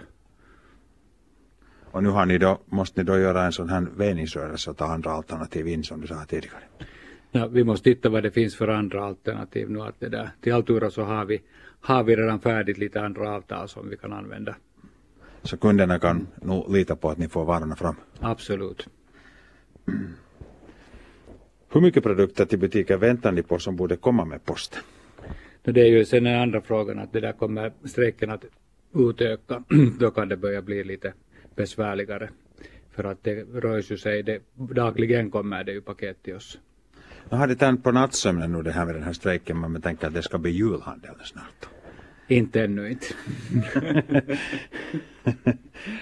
Och 1.90 2.02
nu 2.02 2.08
har 2.08 2.26
ni 2.26 2.38
då, 2.38 2.58
måste 2.66 3.00
ni 3.00 3.04
då 3.04 3.18
göra 3.18 3.44
en 3.44 3.52
sån 3.52 3.68
här 3.68 3.87
vägningsrörelse 3.96 4.70
och 4.70 4.76
ta 4.76 4.84
andra 4.84 5.11
alternativ 5.11 5.68
in 5.68 5.84
som 5.84 6.00
du 6.00 6.06
sa 6.06 6.25
tidigare. 6.28 6.62
Ja, 7.30 7.46
vi 7.46 7.64
måste 7.64 7.84
titta 7.84 8.08
vad 8.08 8.23
det 8.23 8.30
finns 8.30 8.56
för 8.56 8.68
andra 8.68 9.04
alternativ 9.04 9.70
nu. 9.70 9.80
Att 9.80 10.00
det 10.00 10.08
där. 10.08 10.30
Till 10.40 10.52
allt 10.52 10.92
så 10.92 11.02
har 11.02 11.25
vi, 11.25 11.42
har 11.80 12.04
vi 12.04 12.16
redan 12.16 12.40
färdigt 12.40 12.78
lite 12.78 13.00
andra 13.00 13.30
avtal 13.30 13.68
som 13.68 13.88
vi 13.88 13.96
kan 13.96 14.12
använda. 14.12 14.54
Så 15.45 15.57
kunderna 15.57 15.99
kan 15.99 16.27
nog 16.43 16.73
lita 16.73 16.97
på 16.97 17.11
att 17.11 17.19
ni 17.19 17.29
får 17.29 17.45
varorna 17.45 17.77
fram? 17.77 17.97
Absolut. 18.21 18.89
Mm. 19.89 20.13
Hur 21.73 21.81
mycket 21.81 22.03
produkter 22.03 22.45
till 22.45 22.59
butiker 22.59 22.97
väntar 22.97 23.33
ni 23.33 23.43
på 23.43 23.59
som 23.59 23.77
borde 23.77 23.97
komma 23.97 24.25
med 24.25 24.45
posten? 24.45 24.83
Det 25.63 25.81
är 25.81 25.87
ju 25.87 26.05
sen 26.05 26.25
den 26.25 26.41
andra 26.41 26.61
frågan 26.61 26.99
att 26.99 27.13
det 27.13 27.21
där 27.21 27.33
kommer 27.33 27.73
strejken 27.85 28.31
att 28.31 28.45
utöka. 28.95 29.65
Då 29.99 30.11
kan 30.11 30.29
det 30.29 30.37
börja 30.37 30.63
bli 30.63 30.85
lite 30.85 31.13
besvärligare. 31.55 32.29
För 32.91 33.05
att 33.05 33.23
det 33.23 33.43
rör 33.55 33.83
ju 33.91 33.97
sig, 33.97 34.23
det, 34.23 34.43
dagligen 34.55 35.31
kommer 35.31 35.65
det 35.65 35.73
ju 35.73 35.81
paket 35.81 36.23
till 36.23 36.37
oss. 36.37 36.59
Jag 37.29 37.37
hade 37.37 37.57
tänkt 37.57 37.85
på 37.85 37.93
nattsömnen 37.93 38.53
nu 38.53 38.63
det 38.63 38.73
här 38.73 38.87
med 38.87 38.95
den 38.95 39.03
här 39.03 39.13
strejken 39.13 39.61
men 39.61 39.73
jag 39.73 39.83
tänker 39.83 40.07
att 40.07 40.15
det 40.15 40.23
ska 40.23 40.39
bli 40.39 40.51
julhandel 40.51 41.15
snart. 41.25 41.74
Inte 42.28 42.62
ännu 42.62 42.90
inte. 42.90 43.07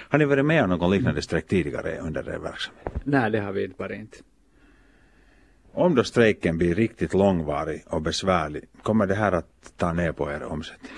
har 0.08 0.18
ni 0.18 0.24
varit 0.24 0.44
med 0.44 0.64
om 0.64 0.70
någon 0.70 0.90
liknande 0.90 1.22
strejk 1.22 1.46
tidigare 1.46 1.98
under 1.98 2.28
er 2.28 2.38
verksamhet? 2.38 2.92
Nej, 3.04 3.30
det 3.30 3.40
har 3.40 3.52
vi 3.52 3.64
inte 3.64 3.82
varit 3.82 3.98
inte. 3.98 4.18
Om 5.72 5.94
då 5.94 6.04
strejken 6.04 6.58
blir 6.58 6.74
riktigt 6.74 7.14
långvarig 7.14 7.84
och 7.86 8.02
besvärlig, 8.02 8.64
kommer 8.82 9.06
det 9.06 9.14
här 9.14 9.32
att 9.32 9.72
ta 9.76 9.92
ner 9.92 10.12
på 10.12 10.30
er 10.30 10.42
omsättning? 10.42 10.92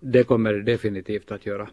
Det 0.00 0.24
kommer 0.24 0.52
det 0.52 0.62
definitivt 0.62 1.30
att 1.30 1.46
göra. 1.46 1.68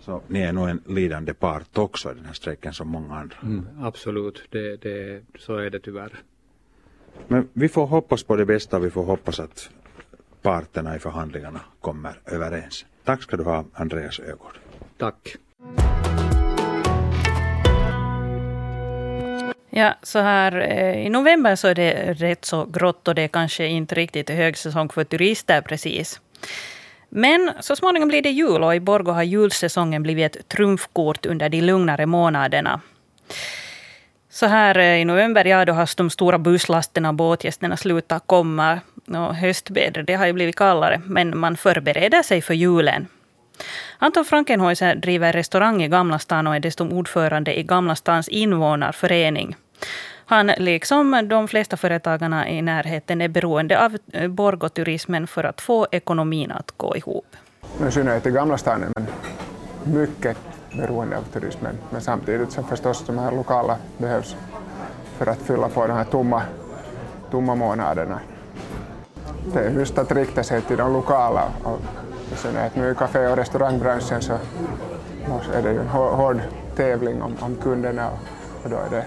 Så 0.00 0.22
ni 0.26 0.42
är 0.42 0.52
nog 0.52 0.68
en 0.68 0.82
lidande 0.86 1.34
part 1.34 1.78
också 1.78 2.10
i 2.10 2.14
den 2.14 2.24
här 2.24 2.32
strejken 2.32 2.72
som 2.72 2.88
många 2.88 3.14
andra. 3.14 3.36
Mm, 3.42 3.66
absolut, 3.80 4.42
det, 4.50 4.76
det, 4.76 5.22
så 5.38 5.56
är 5.56 5.70
det 5.70 5.80
tyvärr. 5.80 6.22
Men 7.28 7.48
vi 7.52 7.68
får 7.68 7.86
hoppas 7.86 8.22
på 8.22 8.36
det 8.36 8.44
bästa, 8.46 8.78
vi 8.78 8.90
får 8.90 9.04
hoppas 9.04 9.40
att 9.40 9.70
parterna 10.42 10.96
i 10.96 10.98
förhandlingarna 10.98 11.60
kommer 11.80 12.20
överens. 12.26 12.84
Tack 13.04 13.22
ska 13.22 13.36
du 13.36 13.44
ha, 13.44 13.64
Andreas 13.74 14.20
Ögård. 14.20 14.58
Tack. 14.96 15.36
Ja, 19.70 19.94
så 20.02 20.18
här 20.18 20.60
eh, 20.60 21.06
i 21.06 21.08
november 21.08 21.56
så 21.56 21.68
är 21.68 21.74
det 21.74 22.14
rätt 22.14 22.44
så 22.44 22.64
grått 22.64 23.08
och 23.08 23.14
det 23.14 23.22
är 23.22 23.28
kanske 23.28 23.66
inte 23.66 23.94
riktigt 23.94 24.30
högsäsong 24.30 24.88
för 24.88 25.04
turister 25.04 25.60
precis. 25.60 26.20
Men 27.08 27.50
så 27.60 27.76
småningom 27.76 28.08
blir 28.08 28.22
det 28.22 28.30
jul 28.30 28.64
och 28.64 28.74
i 28.74 28.80
Borgå 28.80 29.12
har 29.12 29.22
julsäsongen 29.22 30.02
blivit 30.02 30.36
ett 30.36 30.48
trumfkort 30.48 31.26
under 31.26 31.48
de 31.48 31.60
lugnare 31.60 32.06
månaderna. 32.06 32.80
Så 34.30 34.46
här 34.46 34.78
eh, 34.78 35.00
i 35.00 35.04
november, 35.04 35.44
ja, 35.44 35.64
då 35.64 35.72
har 35.72 35.96
de 35.96 36.10
stora 36.10 36.38
busslasterna 36.38 37.08
och 37.08 37.14
båtgästerna 37.14 37.76
slutat 37.76 38.22
komma. 38.26 38.80
Och 39.16 39.34
höstvädret, 39.34 40.06
det 40.06 40.14
har 40.14 40.26
ju 40.26 40.32
blivit 40.32 40.56
kallare, 40.56 41.00
men 41.04 41.38
man 41.38 41.56
förbereder 41.56 42.22
sig 42.22 42.42
för 42.42 42.54
julen. 42.54 43.06
Anton 43.98 44.24
Frankenhäuser 44.24 44.94
driver 44.94 45.32
restaurang 45.32 45.82
i 45.82 45.88
Gamla 45.88 46.18
stan 46.18 46.46
och 46.46 46.56
är 46.56 46.60
dessutom 46.60 46.92
ordförande 46.92 47.58
i 47.58 47.62
Gamla 47.62 47.94
stans 47.94 48.28
invånarförening. 48.28 49.56
Han, 50.24 50.46
liksom 50.46 51.28
de 51.28 51.48
flesta 51.48 51.76
företagarna 51.76 52.48
i 52.48 52.62
närheten, 52.62 53.20
är 53.20 53.28
beroende 53.28 53.84
av 53.84 53.98
eh, 54.12 54.28
Borgåturismen 54.28 55.26
för 55.26 55.44
att 55.44 55.60
få 55.60 55.86
ekonomin 55.90 56.52
att 56.52 56.72
gå 56.76 56.96
ihop. 56.96 57.36
I 57.88 57.90
synnerhet 57.90 58.26
i 58.26 58.30
Gamla 58.30 58.58
stan 58.58 58.82
är 58.82 58.90
man 58.96 59.06
mycket 59.82 60.36
beroende 60.76 61.16
av 61.16 61.22
turismen, 61.22 61.78
men 61.90 62.00
samtidigt 62.00 62.52
som 62.52 62.64
förstås 62.64 63.04
de 63.06 63.18
här 63.18 63.32
lokala 63.32 63.76
behövs 63.98 64.36
för 65.18 65.26
att 65.26 65.42
fylla 65.42 65.68
på 65.68 65.86
de 65.86 65.92
här 65.92 66.04
tomma, 66.04 66.42
tomma 67.30 67.54
månaderna. 67.54 68.20
Det 69.44 69.60
är 69.60 69.70
just 69.70 69.98
att 69.98 70.12
rikta 70.12 70.42
sig 70.42 70.62
till 70.62 70.76
de 70.76 70.92
lokala 70.92 71.44
och 71.62 71.78
i 72.32 72.36
synnerhet 72.36 72.76
nu 72.76 72.90
i 72.90 72.94
kafé 72.94 73.26
och 73.26 73.36
restaurangbranschen 73.36 74.22
så 74.22 74.32
är 75.54 75.62
det 75.62 75.72
ju 75.72 75.80
en 75.80 75.88
hård 75.88 76.40
tävling 76.76 77.22
om, 77.22 77.36
om 77.40 77.56
kunderna 77.56 78.08
och 78.64 78.70
då 78.70 78.76
är 78.76 78.90
det 78.90 79.04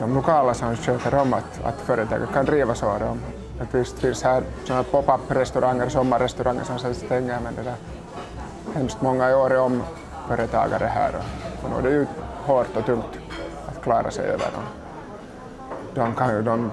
de 0.00 0.14
lokala 0.14 0.54
som 0.54 0.76
sköter 0.76 1.14
om 1.14 1.34
att, 1.34 1.64
att 1.64 1.80
företaget 1.80 2.32
kan 2.32 2.44
driva 2.44 2.74
så. 2.74 2.86
De, 2.98 3.20
att 3.62 3.74
visst 3.74 3.98
finns 3.98 4.22
här 4.22 4.42
sådana 4.64 4.82
pop-up-restauranger, 4.82 5.88
sommarrestauranger 5.88 6.64
som 6.64 6.78
sen 6.78 6.94
stänger 6.94 7.38
men 7.44 7.54
det 7.54 7.70
är 7.70 7.76
hemskt 8.74 9.00
många 9.00 9.30
i 9.30 9.34
år 9.34 9.56
om 9.56 9.82
företagare 10.28 10.84
här 10.84 11.12
och, 11.14 11.64
och 11.64 11.70
nu 11.70 11.88
är 11.88 11.92
det 11.92 11.98
ju 11.98 12.06
hårt 12.46 12.76
och 12.76 12.84
tungt 12.84 13.18
att 13.68 13.82
klara 13.82 14.10
sig 14.10 14.24
över 14.24 14.50
dem. 14.52 14.64
De 15.94 16.14
kan 16.14 16.34
ju 16.34 16.42
de 16.42 16.70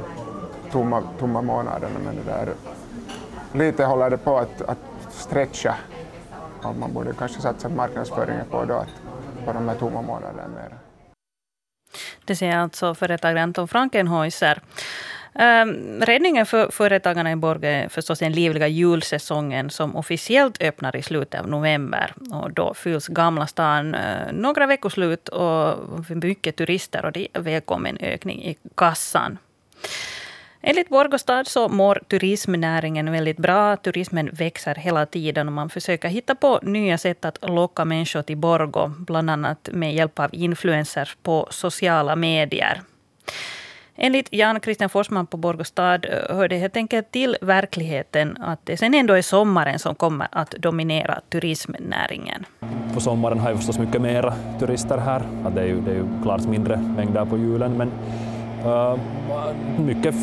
tomma, 0.72 1.04
tomma 1.20 1.42
månaderna 1.42 2.00
men 2.06 2.16
det 2.16 2.24
där 2.24 2.54
lite 3.54 3.86
håller 3.86 4.10
det 4.10 4.18
på 4.18 4.38
att, 4.38 4.62
att 4.62 4.78
stretcha 5.10 5.76
och 6.64 6.76
man 6.76 6.94
borde 6.94 7.14
kanske 7.14 7.42
satsa 7.42 7.70
marknadsföringen 7.70 8.46
på 8.52 8.66
då 8.66 8.74
att 8.74 9.02
på 9.46 9.54
de 9.54 9.70
här 9.70 9.76
tomma 9.76 10.02
månaderna 10.02 10.48
mer. 10.48 10.78
Det 12.26 12.36
säger 12.36 12.58
alltså 12.58 12.96
företagaren 12.96 13.44
Anton 13.44 13.68
Frankenhäuser. 13.68 14.62
Um, 15.34 16.02
räddningen 16.02 16.46
för 16.46 16.72
företagarna 16.72 17.32
i 17.32 17.36
Borg 17.36 17.68
är 17.68 17.90
förstås 17.90 18.20
den 18.20 18.32
livliga 18.32 18.68
julsäsongen 18.68 19.70
som 19.70 19.96
officiellt 19.96 20.62
öppnar 20.62 20.96
i 20.96 21.02
slutet 21.02 21.42
av 21.42 21.48
november. 21.48 22.14
Och 22.32 22.52
då 22.52 22.74
fylls 22.74 23.08
Gamla 23.08 23.48
stan 23.48 23.96
uh, 23.96 24.02
några 24.34 24.68
veckoslut 24.68 25.30
och 25.30 25.76
mycket 26.10 26.56
turister 26.56 27.06
och 27.06 27.12
det 27.12 27.28
är 27.34 27.42
välkommen 27.42 27.98
ökning 28.02 28.44
i 28.44 28.58
kassan. 28.76 29.38
Enligt 30.70 30.90
Borgostad 30.90 31.44
så 31.48 31.70
mår 31.70 32.02
turismnäringen 32.08 33.12
väldigt 33.12 33.38
bra. 33.38 33.78
Turismen 33.78 34.30
växer 34.34 34.76
hela 34.76 35.06
tiden 35.06 35.48
och 35.48 35.54
man 35.54 35.70
försöker 35.70 36.10
hitta 36.10 36.36
på 36.36 36.60
nya 36.62 36.98
sätt 36.98 37.26
att 37.26 37.50
locka 37.50 37.86
människor 37.86 38.22
till 38.22 38.38
Borgo, 38.38 38.92
bland 38.98 39.30
annat 39.30 39.70
med 39.72 39.94
hjälp 39.94 40.20
av 40.20 40.30
influencers 40.32 41.18
på 41.24 41.48
sociala 41.52 42.16
medier. 42.16 42.82
Enligt 43.96 44.28
Jan 44.32 44.60
Christian 44.60 44.90
Forsman 44.90 45.28
på 45.28 45.38
Borgostad 45.38 46.06
eh, 46.06 46.36
hör 46.36 46.48
det 46.48 46.58
helt 46.58 46.78
enkelt 46.78 47.12
till 47.12 47.38
verkligheten 47.42 48.38
att 48.38 48.60
det 48.64 48.78
sen 48.78 48.94
ändå 48.94 49.14
är 49.14 49.22
sommaren 49.22 49.80
som 49.80 49.96
kommer 49.96 50.28
att 50.32 50.52
dominera 50.52 51.22
turismnäringen. 51.30 52.46
På 52.94 53.00
sommaren 53.00 53.40
har 53.40 53.52
vi 53.52 53.58
förstås 53.58 53.80
mycket 53.80 54.02
mera 54.02 54.34
turister 54.60 54.98
här. 54.98 55.22
det, 55.56 55.62
är 55.62 55.66
ju, 55.66 55.82
det 55.82 55.92
är 55.92 55.96
ju 55.96 56.06
klart 56.24 56.42
mindre 56.42 56.78
mängder 56.78 57.26
på 57.26 57.38
julen 57.38 57.78
men 57.78 57.92
Äh, 58.68 58.98
mycket 59.78 60.16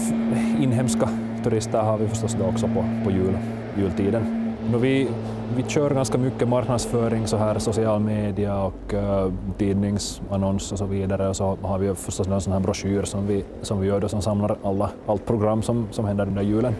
inhemska 0.60 1.08
turister 1.44 1.78
har 1.78 1.98
vi 1.98 2.08
förstås 2.08 2.36
då 2.38 2.46
också 2.46 2.66
på, 2.66 2.84
på 3.04 3.10
jul, 3.10 3.38
jultiden. 3.78 4.54
Men 4.70 4.80
vi, 4.80 5.08
vi 5.56 5.62
kör 5.62 5.90
ganska 5.90 6.18
mycket 6.18 6.48
marknadsföring, 6.48 7.26
så 7.26 7.36
här 7.36 7.58
social 7.58 8.00
media 8.00 8.62
och 8.62 8.94
uh, 8.94 9.32
tidningsannons 9.58 10.72
och 10.72 10.78
så 10.78 10.84
vidare. 10.84 11.28
Och 11.28 11.36
så 11.36 11.58
har 11.62 11.78
vi 11.78 11.94
förstås 11.94 12.26
en 12.26 12.40
sån 12.40 12.52
här 12.52 12.60
broschyr 12.60 13.02
som 13.02 13.26
vi, 13.26 13.44
som 13.62 13.80
vi 13.80 13.86
gör 13.86 14.00
då, 14.00 14.08
som 14.08 14.22
samlar 14.22 14.56
alla, 14.64 14.90
allt 15.06 15.26
program 15.26 15.62
som, 15.62 15.88
som 15.90 16.04
händer 16.04 16.26
under 16.26 16.42
julen. 16.42 16.74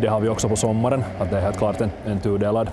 Det 0.00 0.06
har 0.06 0.20
vi 0.20 0.28
också 0.28 0.48
på 0.48 0.56
sommaren, 0.56 1.04
att 1.20 1.30
det 1.30 1.36
är 1.36 1.42
helt 1.42 1.58
klart 1.58 1.80
en, 1.80 1.90
en 2.04 2.20
tudelad 2.20 2.70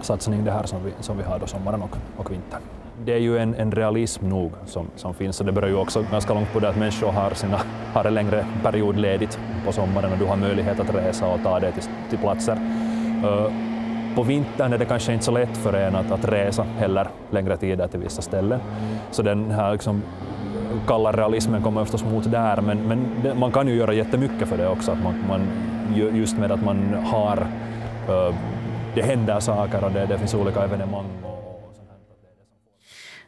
satsning 0.00 0.44
det 0.44 0.50
här 0.50 0.66
som 0.66 0.84
vi, 0.84 0.92
som 1.00 1.16
vi 1.16 1.22
har 1.22 1.38
då 1.38 1.46
sommaren 1.46 1.82
och, 1.82 1.96
och 2.16 2.32
vintern. 2.32 2.60
Det 3.04 3.12
är 3.12 3.18
ju 3.18 3.38
en, 3.38 3.54
en 3.54 3.72
realism 3.72 4.28
nog 4.28 4.52
som, 4.66 4.86
som 4.96 5.14
finns 5.14 5.40
och 5.40 5.46
det 5.46 5.52
beror 5.52 5.68
ju 5.68 5.76
också 5.76 6.04
ganska 6.10 6.34
långt 6.34 6.52
på 6.52 6.60
det 6.60 6.68
att 6.68 6.76
människor 6.76 7.12
har, 7.12 7.30
sina, 7.30 7.60
har 7.94 8.04
en 8.04 8.14
längre 8.14 8.46
period 8.62 8.98
ledigt 8.98 9.38
på 9.66 9.72
sommaren 9.72 10.12
och 10.12 10.18
du 10.18 10.24
har 10.24 10.36
möjlighet 10.36 10.80
att 10.80 10.94
resa 10.94 11.26
och 11.26 11.42
ta 11.42 11.60
dig 11.60 11.72
till, 11.72 11.82
till 12.10 12.18
platser 12.18 12.58
eh, 13.24 13.52
på 14.18 14.22
vintern 14.22 14.72
är 14.72 14.78
det 14.78 14.84
kanske 14.84 15.12
inte 15.12 15.24
så 15.24 15.30
lätt 15.30 15.56
för 15.56 15.72
en 15.72 15.96
att, 15.96 16.10
att 16.10 16.24
resa 16.24 16.62
heller 16.62 17.08
längre 17.30 17.56
tider 17.56 17.88
till 17.88 18.00
vissa 18.00 18.22
ställen. 18.22 18.60
Så 19.10 19.22
den 19.22 19.50
här 19.50 19.72
liksom, 19.72 20.02
kalla 20.86 21.12
realismen 21.12 21.62
kommer 21.62 21.84
förstås 21.84 22.04
mot 22.04 22.30
där, 22.30 22.60
men, 22.60 22.78
men 22.78 23.06
det, 23.22 23.34
man 23.34 23.52
kan 23.52 23.68
ju 23.68 23.74
göra 23.74 23.92
jättemycket 23.92 24.48
för 24.48 24.58
det 24.58 24.68
också. 24.68 24.92
Att 24.92 25.02
man, 25.02 25.24
man, 25.28 25.40
just 26.16 26.38
med 26.38 26.52
att 26.52 26.64
man 26.64 26.94
har, 26.94 27.36
eh, 28.08 28.34
det 28.94 29.02
händer 29.02 29.40
saker 29.40 29.84
och 29.84 29.92
det, 29.92 30.06
det 30.06 30.18
finns 30.18 30.34
olika 30.34 30.64
evenemang. 30.64 31.06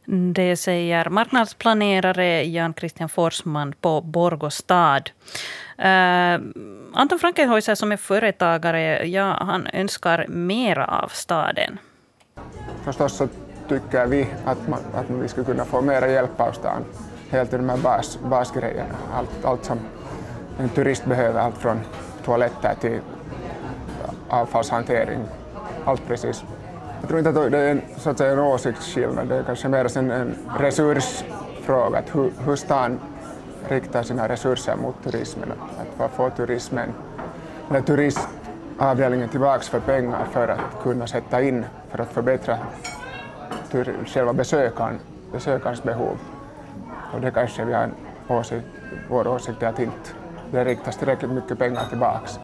Det 0.05 0.57
säger 0.57 1.09
marknadsplanerare 1.09 2.45
Jan 2.45 2.75
Christian 2.75 3.09
Forsman 3.09 3.73
på 3.81 4.01
Borgostad. 4.01 5.03
Uh, 5.79 5.87
eh, 5.87 6.41
Anton 6.95 7.19
Frankenhäuser 7.19 7.75
som 7.75 7.93
är 7.93 7.97
företagare, 7.97 9.07
ja, 9.07 9.37
han 9.41 9.67
önskar 9.73 10.27
mera 10.29 10.87
av 10.87 11.09
staden. 11.09 11.79
Förstås 12.85 13.17
så 13.17 13.29
tycker 13.69 14.07
vi 14.07 14.29
att, 14.45 14.69
man, 14.69 14.81
att 14.95 15.11
vi 15.11 15.29
skulle 15.29 15.47
kunna 15.47 15.65
få 15.65 15.83
mera 15.83 16.09
hjälp 16.09 16.41
av 16.41 16.53
staden. 16.53 16.85
Helt 17.31 17.53
i 17.53 17.57
de 17.57 17.69
här 17.69 17.77
bas, 17.77 18.19
basgrejerna, 18.31 18.95
allt, 19.15 19.45
allt 19.45 19.65
som 19.65 19.79
en 20.59 20.69
turist 20.69 21.05
behöver, 21.05 21.41
allt 21.41 21.59
från 21.59 21.81
toaletter 22.25 22.75
till 22.81 23.01
avfallshantering, 24.29 25.21
allt 25.85 26.07
precis. 26.07 26.45
Jag 27.01 27.09
tror 27.09 27.19
inte 27.19 27.31
att 27.31 27.53
det 27.53 27.59
är 27.59 27.71
en, 27.71 27.83
så 27.97 28.11
att 28.11 28.19
säga, 28.19 28.33
en 28.33 28.39
åsiktsskillnad, 28.39 29.29
det 29.29 29.37
är 29.37 29.43
kanske 29.43 29.69
mer 29.69 29.99
en, 29.99 30.11
en 30.11 30.35
resursfråga, 30.59 31.99
att 31.99 32.15
hur, 32.15 32.33
hur 32.47 32.57
stan 32.57 33.01
riktar 33.69 34.03
sina 34.03 34.29
resurser 34.29 34.77
mot 34.77 35.05
turismen. 35.05 35.53
Att 35.99 36.11
får 36.13 36.31
turismen, 36.31 36.89
eller 37.71 37.81
turistavdelningen 37.81 39.29
tillbaks 39.29 39.69
för 39.69 39.81
pengar 39.81 40.25
för 40.33 40.49
att 40.49 40.83
kunna 40.83 41.07
sätta 41.07 41.43
in 41.43 41.65
för 41.91 41.99
att 41.99 42.13
förbättra 42.13 42.59
själva 44.07 44.33
besökaren, 44.33 44.99
besökarens 45.33 45.83
behov. 45.83 46.19
Och 47.15 47.21
det 47.21 47.31
kanske 47.31 47.65
vi 47.65 47.73
har 47.73 47.83
en 47.83 47.95
åsikt, 48.29 48.67
vår 49.11 49.27
åsikt 49.27 49.63
är 49.63 49.67
att 49.67 49.79
inte 49.79 50.11
det 50.51 50.65
riktas 50.65 50.97
tillräckligt 50.97 51.31
mycket 51.31 51.59
pengar 51.59 51.85
tillbaks. 51.89 52.41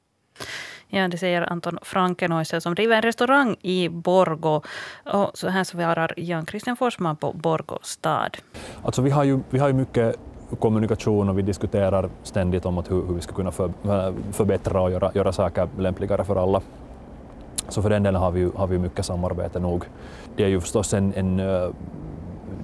Ja, 0.89 1.09
det 1.09 1.19
säger 1.19 1.53
Anton 1.53 1.79
Frankenhäuser 1.83 2.61
som 2.61 2.75
driver 2.75 2.97
en 2.97 3.03
restaurang 3.03 3.57
i 3.63 3.89
Borgo. 3.89 4.63
Och 5.05 5.31
så 5.35 5.49
här 5.49 5.65
svarar 5.65 6.15
Jan 6.17 6.47
Christian 6.47 6.77
Forsman 6.77 7.17
på 7.17 7.33
Borgo 7.33 7.79
stad. 7.83 8.37
Alltså 8.83 9.03
vi 9.03 9.11
har 9.11 9.25
ju, 9.25 9.41
vi 9.51 9.59
har 9.59 9.69
ju 9.69 9.75
mycket 9.75 10.17
kommunikation 10.61 11.29
och 11.29 11.39
vi 11.39 11.43
diskuterar 11.43 12.11
ständigt 12.23 12.67
om 12.67 12.79
att 12.79 12.91
hur, 12.91 13.07
hur 13.07 13.15
vi 13.15 13.21
ska 13.21 13.35
kunna 13.35 13.51
för, 13.51 13.73
förbättra 14.33 14.81
och 14.81 14.91
göra, 14.91 15.11
göra 15.15 15.33
saker 15.33 15.69
lämpligare 15.79 16.25
för 16.25 16.37
alla. 16.37 16.63
Så 17.69 17.83
för 17.83 17.91
den 17.91 18.03
delen 18.03 18.21
har 18.21 18.31
vi, 18.31 18.51
har 18.57 18.67
vi 18.67 18.79
mycket 18.79 19.07
samarbete 19.07 19.61
nog. 19.61 19.85
Det 20.37 20.45
är 20.45 20.49
ju 20.49 20.61
förstås 20.61 20.95
en, 20.95 21.15
en 21.15 21.41
eh, 21.41 21.69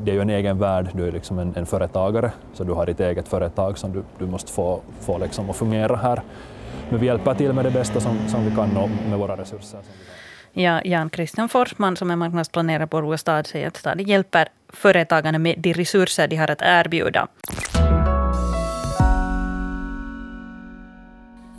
det 0.04 0.10
är 0.10 0.14
ju 0.14 0.20
en 0.20 0.30
egen 0.30 0.58
värld, 0.58 0.90
du 0.94 1.08
är 1.08 1.12
liksom 1.12 1.38
en, 1.38 1.54
en 1.56 1.66
företagare, 1.66 2.32
så 2.54 2.64
du 2.64 2.72
har 2.72 2.86
ditt 2.86 3.00
eget 3.00 3.28
företag 3.28 3.78
som 3.78 3.92
du, 3.92 4.02
du 4.18 4.26
måste 4.26 4.52
få, 4.52 4.80
få 5.00 5.18
liksom 5.18 5.50
att 5.50 5.56
fungera 5.56 5.96
här. 5.96 6.22
Men 6.92 7.00
vi 7.00 7.06
hjälper 7.06 7.34
till 7.34 7.52
med 7.52 7.64
det 7.64 7.70
bästa 7.70 8.00
som, 8.00 8.28
som 8.28 8.44
vi 8.44 8.50
kan 8.50 8.76
och 8.76 8.90
med 9.08 9.18
våra 9.18 9.36
resurser. 9.36 9.80
Ja, 10.52 10.80
Jan 10.84 11.10
Christian 11.10 11.48
Forsman 11.48 11.96
som 11.96 12.10
är 12.10 12.16
marknadsplanerare 12.16 12.86
på 12.86 12.96
Orre 12.96 13.18
stad 13.18 13.46
säger 13.46 13.68
att 13.68 13.76
staden 13.76 14.06
hjälper 14.06 14.48
företagarna 14.68 15.38
med 15.38 15.58
de 15.58 15.72
resurser 15.74 16.28
de 16.28 16.36
har 16.36 16.50
att 16.50 16.62
erbjuda. 16.62 17.28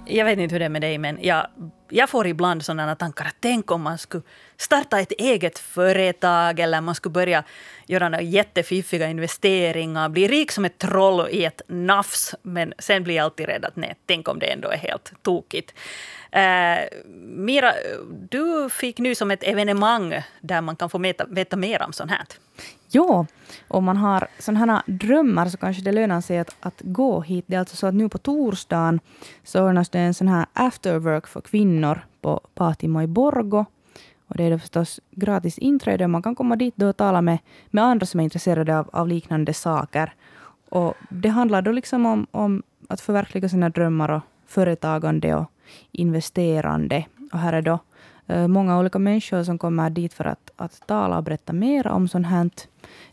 Jag 0.06 0.26
vet 0.26 0.40
inte 0.40 0.56
hur 0.56 0.60
det 0.60 0.66
är 0.66 0.70
med 0.70 0.82
dig, 0.82 0.98
men 0.98 1.18
jag, 1.22 1.48
jag 1.90 2.10
får 2.10 2.28
ibland 2.28 2.66
sådana 2.66 2.96
tankar 2.96 3.26
att 3.26 3.36
tänk 3.40 3.72
om 3.72 3.82
man 3.82 3.98
skulle 3.98 4.24
starta 4.58 5.00
ett 5.00 5.12
eget 5.12 5.60
företag 5.60 6.60
eller 6.60 6.82
man 6.82 6.96
skulle 6.96 7.14
börja 7.14 7.44
göra 7.88 8.10
några 8.10 8.22
jättefiffiga 8.22 9.08
investeringar, 9.08 10.10
bli 10.10 10.28
rik 10.28 10.52
som 10.52 10.66
ett 10.66 10.78
troll 10.78 11.28
i 11.30 11.46
ett 11.46 11.62
nafs. 11.68 12.36
Men 12.42 12.74
sen 12.80 13.04
blir 13.04 13.16
jag 13.16 13.24
alltid 13.24 13.46
rädd 13.46 13.66
att 13.66 13.76
nej, 13.76 13.96
tänk 14.06 14.28
om 14.28 14.40
det 14.40 14.46
ändå 14.46 14.70
är 14.70 14.78
helt 14.78 15.14
tokigt. 15.22 15.74
Eh, 16.32 16.78
Mira, 17.26 17.74
du 18.30 18.70
fick 18.70 18.98
nu 19.00 19.16
som 19.16 19.32
ett 19.32 19.44
evenemang 19.44 20.22
där 20.42 20.62
man 20.62 20.76
kan 20.76 20.90
få 20.90 20.98
veta, 20.98 21.26
veta 21.26 21.58
mer 21.58 21.82
om 21.82 21.94
sånt 21.94 22.12
här. 22.12 22.26
Ja, 22.96 23.26
om 23.68 23.84
man 23.84 23.98
har 23.98 24.28
sådana 24.40 24.74
här 24.74 24.82
drömmar 24.86 25.46
så 25.46 25.58
kanske 25.58 25.84
det 25.84 25.92
lönar 25.92 26.22
sig 26.22 26.40
att, 26.40 26.56
att 26.60 26.82
gå 26.82 27.22
hit. 27.22 27.46
Det 27.48 27.56
är 27.56 27.60
alltså 27.60 27.76
så 27.76 27.88
att 27.88 27.94
nu 27.94 28.10
på 28.10 28.18
torsdagen 28.18 29.00
så 29.44 29.68
ordnas 29.68 29.90
det 29.90 30.00
en 30.00 30.14
sån 30.14 30.28
här 30.28 30.46
afterwork 30.54 31.28
för 31.28 31.42
kvinnor 31.42 32.00
på 32.22 32.42
Patimo 32.56 33.02
i 33.02 33.08
Borgo. 33.08 33.66
Och 34.28 34.38
det 34.38 34.44
är 34.44 34.52
då 34.52 34.60
förstås 34.60 35.00
gratis 35.12 35.58
inträde. 35.58 36.08
Man 36.08 36.22
kan 36.22 36.36
komma 36.36 36.56
dit 36.56 36.74
då 36.78 36.88
och 36.88 36.98
tala 36.98 37.22
med, 37.22 37.38
med 37.70 37.84
andra 37.84 38.06
som 38.06 38.20
är 38.20 38.24
intresserade 38.24 38.80
av, 38.80 38.90
av 38.94 39.08
liknande 39.08 39.54
saker. 39.54 40.14
Och 40.70 40.94
det 41.10 41.30
handlar 41.30 41.62
då 41.62 41.72
liksom 41.72 42.06
om, 42.06 42.28
om 42.32 42.64
att 42.88 43.02
förverkliga 43.02 43.50
sina 43.50 43.70
drömmar 43.70 44.12
och 44.12 44.22
företagande 44.48 45.36
och 45.36 45.52
investerande. 45.92 47.06
Och 47.32 47.40
här 47.40 47.54
är 47.54 47.62
då 47.62 47.80
Eh, 48.28 48.48
många 48.48 48.80
olika 48.80 49.00
människor 49.00 49.44
som 49.44 49.58
kommer 49.58 49.90
dit 49.90 50.14
för 50.14 50.26
att, 50.26 50.52
att 50.56 50.88
tala 50.88 51.18
och 51.18 51.24
berätta 51.24 51.54
mer 51.54 51.88
om 51.88 52.08
sånt 52.08 52.28
här. 52.28 52.50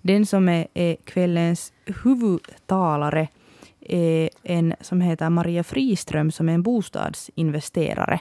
Den 0.03 0.27
som 0.27 0.49
är, 0.49 0.67
är 0.75 0.97
kvällens 0.97 1.73
huvudtalare 2.05 3.29
är 3.81 4.31
en 4.43 4.75
som 4.81 5.01
heter 5.01 5.31
Maria 5.31 5.65
Friström 5.65 6.31
som 6.31 6.49
är 6.49 6.53
en 6.53 6.63
bostadsinvesterare. 6.63 8.21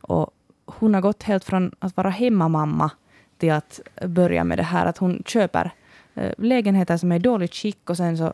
Och 0.00 0.30
hon 0.66 0.94
har 0.94 1.00
gått 1.00 1.22
helt 1.22 1.44
från 1.44 1.72
att 1.78 1.96
vara 1.96 2.10
hemmamamma 2.10 2.90
till 3.38 3.52
att 3.52 3.80
börja 4.06 4.44
med 4.44 4.58
det 4.58 4.62
här 4.62 4.86
att 4.86 4.98
hon 4.98 5.22
köper 5.26 5.70
eh, 6.14 6.32
lägenheter 6.38 6.96
som 6.96 7.12
är 7.12 7.16
i 7.16 7.18
dåligt 7.18 7.54
skick 7.54 7.90
och 7.90 7.96
sen 7.96 8.18
så 8.18 8.24
eh, 8.26 8.32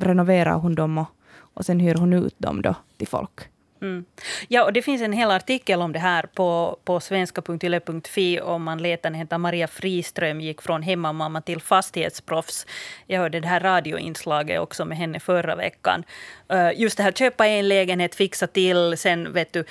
renoverar 0.00 0.54
hon 0.54 0.74
dem 0.74 0.98
och, 0.98 1.08
och 1.36 1.64
sen 1.64 1.80
hyr 1.80 1.94
hon 1.94 2.12
ut 2.12 2.38
dem 2.38 2.62
då 2.62 2.74
till 2.96 3.08
folk. 3.08 3.53
Mm. 3.84 4.04
Ja, 4.48 4.64
och 4.64 4.72
det 4.72 4.82
finns 4.82 5.02
en 5.02 5.12
hel 5.12 5.30
artikel 5.30 5.82
om 5.82 5.92
det 5.92 5.98
här 5.98 6.22
på, 6.34 6.78
på 6.84 7.00
svenska.yle.fi 7.00 8.40
om 8.40 8.62
man 8.62 8.82
letar. 8.82 9.10
Den 9.10 9.18
heter 9.18 9.38
Maria 9.38 9.66
Friström, 9.66 10.40
gick 10.40 10.62
från 10.62 10.82
hemmamamma 10.82 11.40
till 11.40 11.60
fastighetsproffs. 11.60 12.66
Jag 13.06 13.20
hörde 13.20 13.40
det 13.40 13.48
här 13.48 13.60
radioinslaget 13.60 14.60
också 14.60 14.84
med 14.84 14.98
henne 14.98 15.20
förra 15.20 15.56
veckan. 15.56 16.04
Eh, 16.48 16.80
just 16.80 16.96
det 16.96 17.02
här 17.02 17.12
köpa 17.12 17.46
en 17.46 17.68
lägenhet, 17.68 18.14
fixa 18.14 18.46
till, 18.46 18.98
sen 18.98 19.32
vet 19.32 19.52
du 19.52 19.64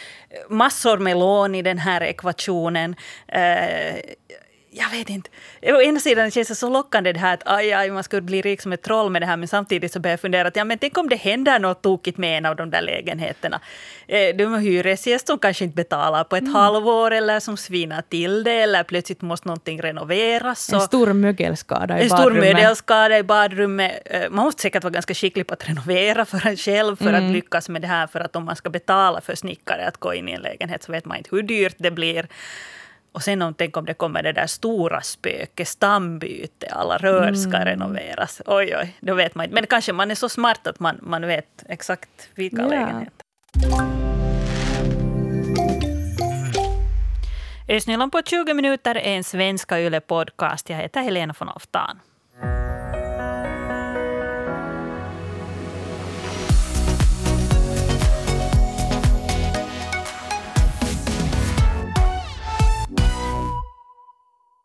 massor 0.50 0.98
med 0.98 1.18
lån 1.18 1.56
i 1.56 1.62
den 1.62 1.78
här 1.78 2.02
ekvationen. 2.02 2.96
Eh, 3.28 3.96
jag 4.76 4.90
vet 4.90 5.10
inte. 5.10 5.30
Å 5.62 5.82
ena 5.82 6.00
sidan 6.00 6.32
känns 6.32 6.48
det 6.48 6.56
så 6.56 6.70
lockande 6.70 7.14
det 7.14 7.20
här 7.20 7.34
att 7.34 7.42
aj, 7.46 7.74
aj, 7.74 7.92
man 7.92 8.04
skulle 8.04 8.22
bli 8.22 8.42
rik 8.42 8.62
som 8.62 8.74
ett 8.74 8.82
troll 8.82 9.10
med 9.12 9.22
det 9.22 9.26
här, 9.26 9.38
men 9.38 9.48
samtidigt 9.48 9.94
så 9.94 10.00
börjar 10.00 10.14
jag 10.14 10.20
fundera 10.20 10.48
att 10.48 10.56
ja, 10.56 10.64
men 10.64 10.78
tänk 10.78 10.98
om 10.98 11.10
det 11.10 11.16
händer 11.16 11.60
något 11.60 11.82
tokigt 11.82 12.18
med 12.18 12.38
en 12.38 12.46
av 12.46 12.56
de 12.56 12.70
där 12.70 12.82
lägenheterna. 12.82 13.62
Eh, 14.08 14.36
de 14.36 14.60
hyresgäst 14.60 15.28
som 15.28 15.40
kanske 15.40 15.64
inte 15.64 15.76
betalar 15.76 16.24
på 16.24 16.36
ett 16.36 16.42
mm. 16.42 16.56
halvår 16.56 17.12
eller 17.12 17.40
som 17.40 17.58
svinar 17.58 18.02
till 18.02 18.44
det 18.44 18.62
eller 18.62 18.84
plötsligt 18.84 19.22
måste 19.22 19.48
någonting 19.48 19.82
renoveras. 19.82 20.74
En 20.74 20.82
stor 20.82 21.14
mögelskada 21.14 22.00
i 22.00 22.04
en 22.04 22.10
badrummet. 22.10 22.44
En 22.44 22.50
stor 22.50 22.54
mögelskada 22.54 23.18
i 23.18 23.24
badrummet. 23.24 24.02
Eh, 24.06 24.30
man 24.30 24.46
måste 24.46 24.62
säkert 24.62 24.84
vara 24.84 24.92
ganska 24.92 25.14
skicklig 25.14 25.48
på 25.48 25.54
att 25.54 25.70
renovera 25.70 26.26
för 26.26 26.48
en 26.48 26.58
själv 26.58 26.96
för 26.96 27.10
mm. 27.10 27.26
att 27.26 27.34
lyckas 27.34 27.70
med 27.70 27.82
det 27.82 27.88
här, 27.88 28.08
för 28.08 28.20
att 28.20 28.36
om 28.36 28.46
man 28.46 28.56
ska 28.56 28.70
betala 28.70 29.22
för 29.22 29.36
snickare 29.36 29.88
att 29.88 29.98
gå 29.98 30.14
in 30.14 30.30
i 30.30 30.32
en 30.32 30.42
lägenhet 30.42 30.84
så 30.84 30.92
vet 30.92 31.06
man 31.06 31.18
inte 31.18 31.30
hur 31.36 31.44
dyrt 31.44 31.76
det 31.78 31.92
blir. 31.92 32.28
Och 33.14 33.24
sen 33.24 33.42
om, 33.42 33.54
tänk 33.54 33.78
om 33.78 33.86
det 33.86 33.94
kommer 33.94 34.24
det 34.24 34.32
där 34.32 34.48
stora 34.48 35.02
spöket, 35.02 35.68
stambyte, 35.68 36.68
alla 36.72 36.98
rör 36.98 37.34
ska 37.34 37.56
mm. 37.56 37.66
renoveras. 37.66 38.42
Oj, 38.46 38.76
oj, 38.82 38.98
då 39.00 39.14
vet 39.14 39.36
man 39.36 39.46
inte. 39.46 39.56
Men 39.56 39.68
kanske 39.68 39.94
man 39.94 40.12
är 40.12 40.16
så 40.16 40.30
smart 40.30 40.68
att 40.68 40.80
man, 40.80 41.00
man 41.02 41.28
vet 41.28 41.64
exakt 41.70 42.30
vilka 42.36 42.62
ja. 42.62 42.68
lägenheter. 42.68 43.24
Ösnyland 47.68 48.12
på 48.12 48.22
20 48.26 48.54
minuter 48.54 48.96
är 48.96 49.16
en 49.16 49.24
svenska 49.24 49.80
Yle-podcast. 49.80 50.70
Jag 50.70 50.78
heter 50.78 51.02
Helena 51.02 51.34
von 51.40 51.50
Oftan. 51.50 52.00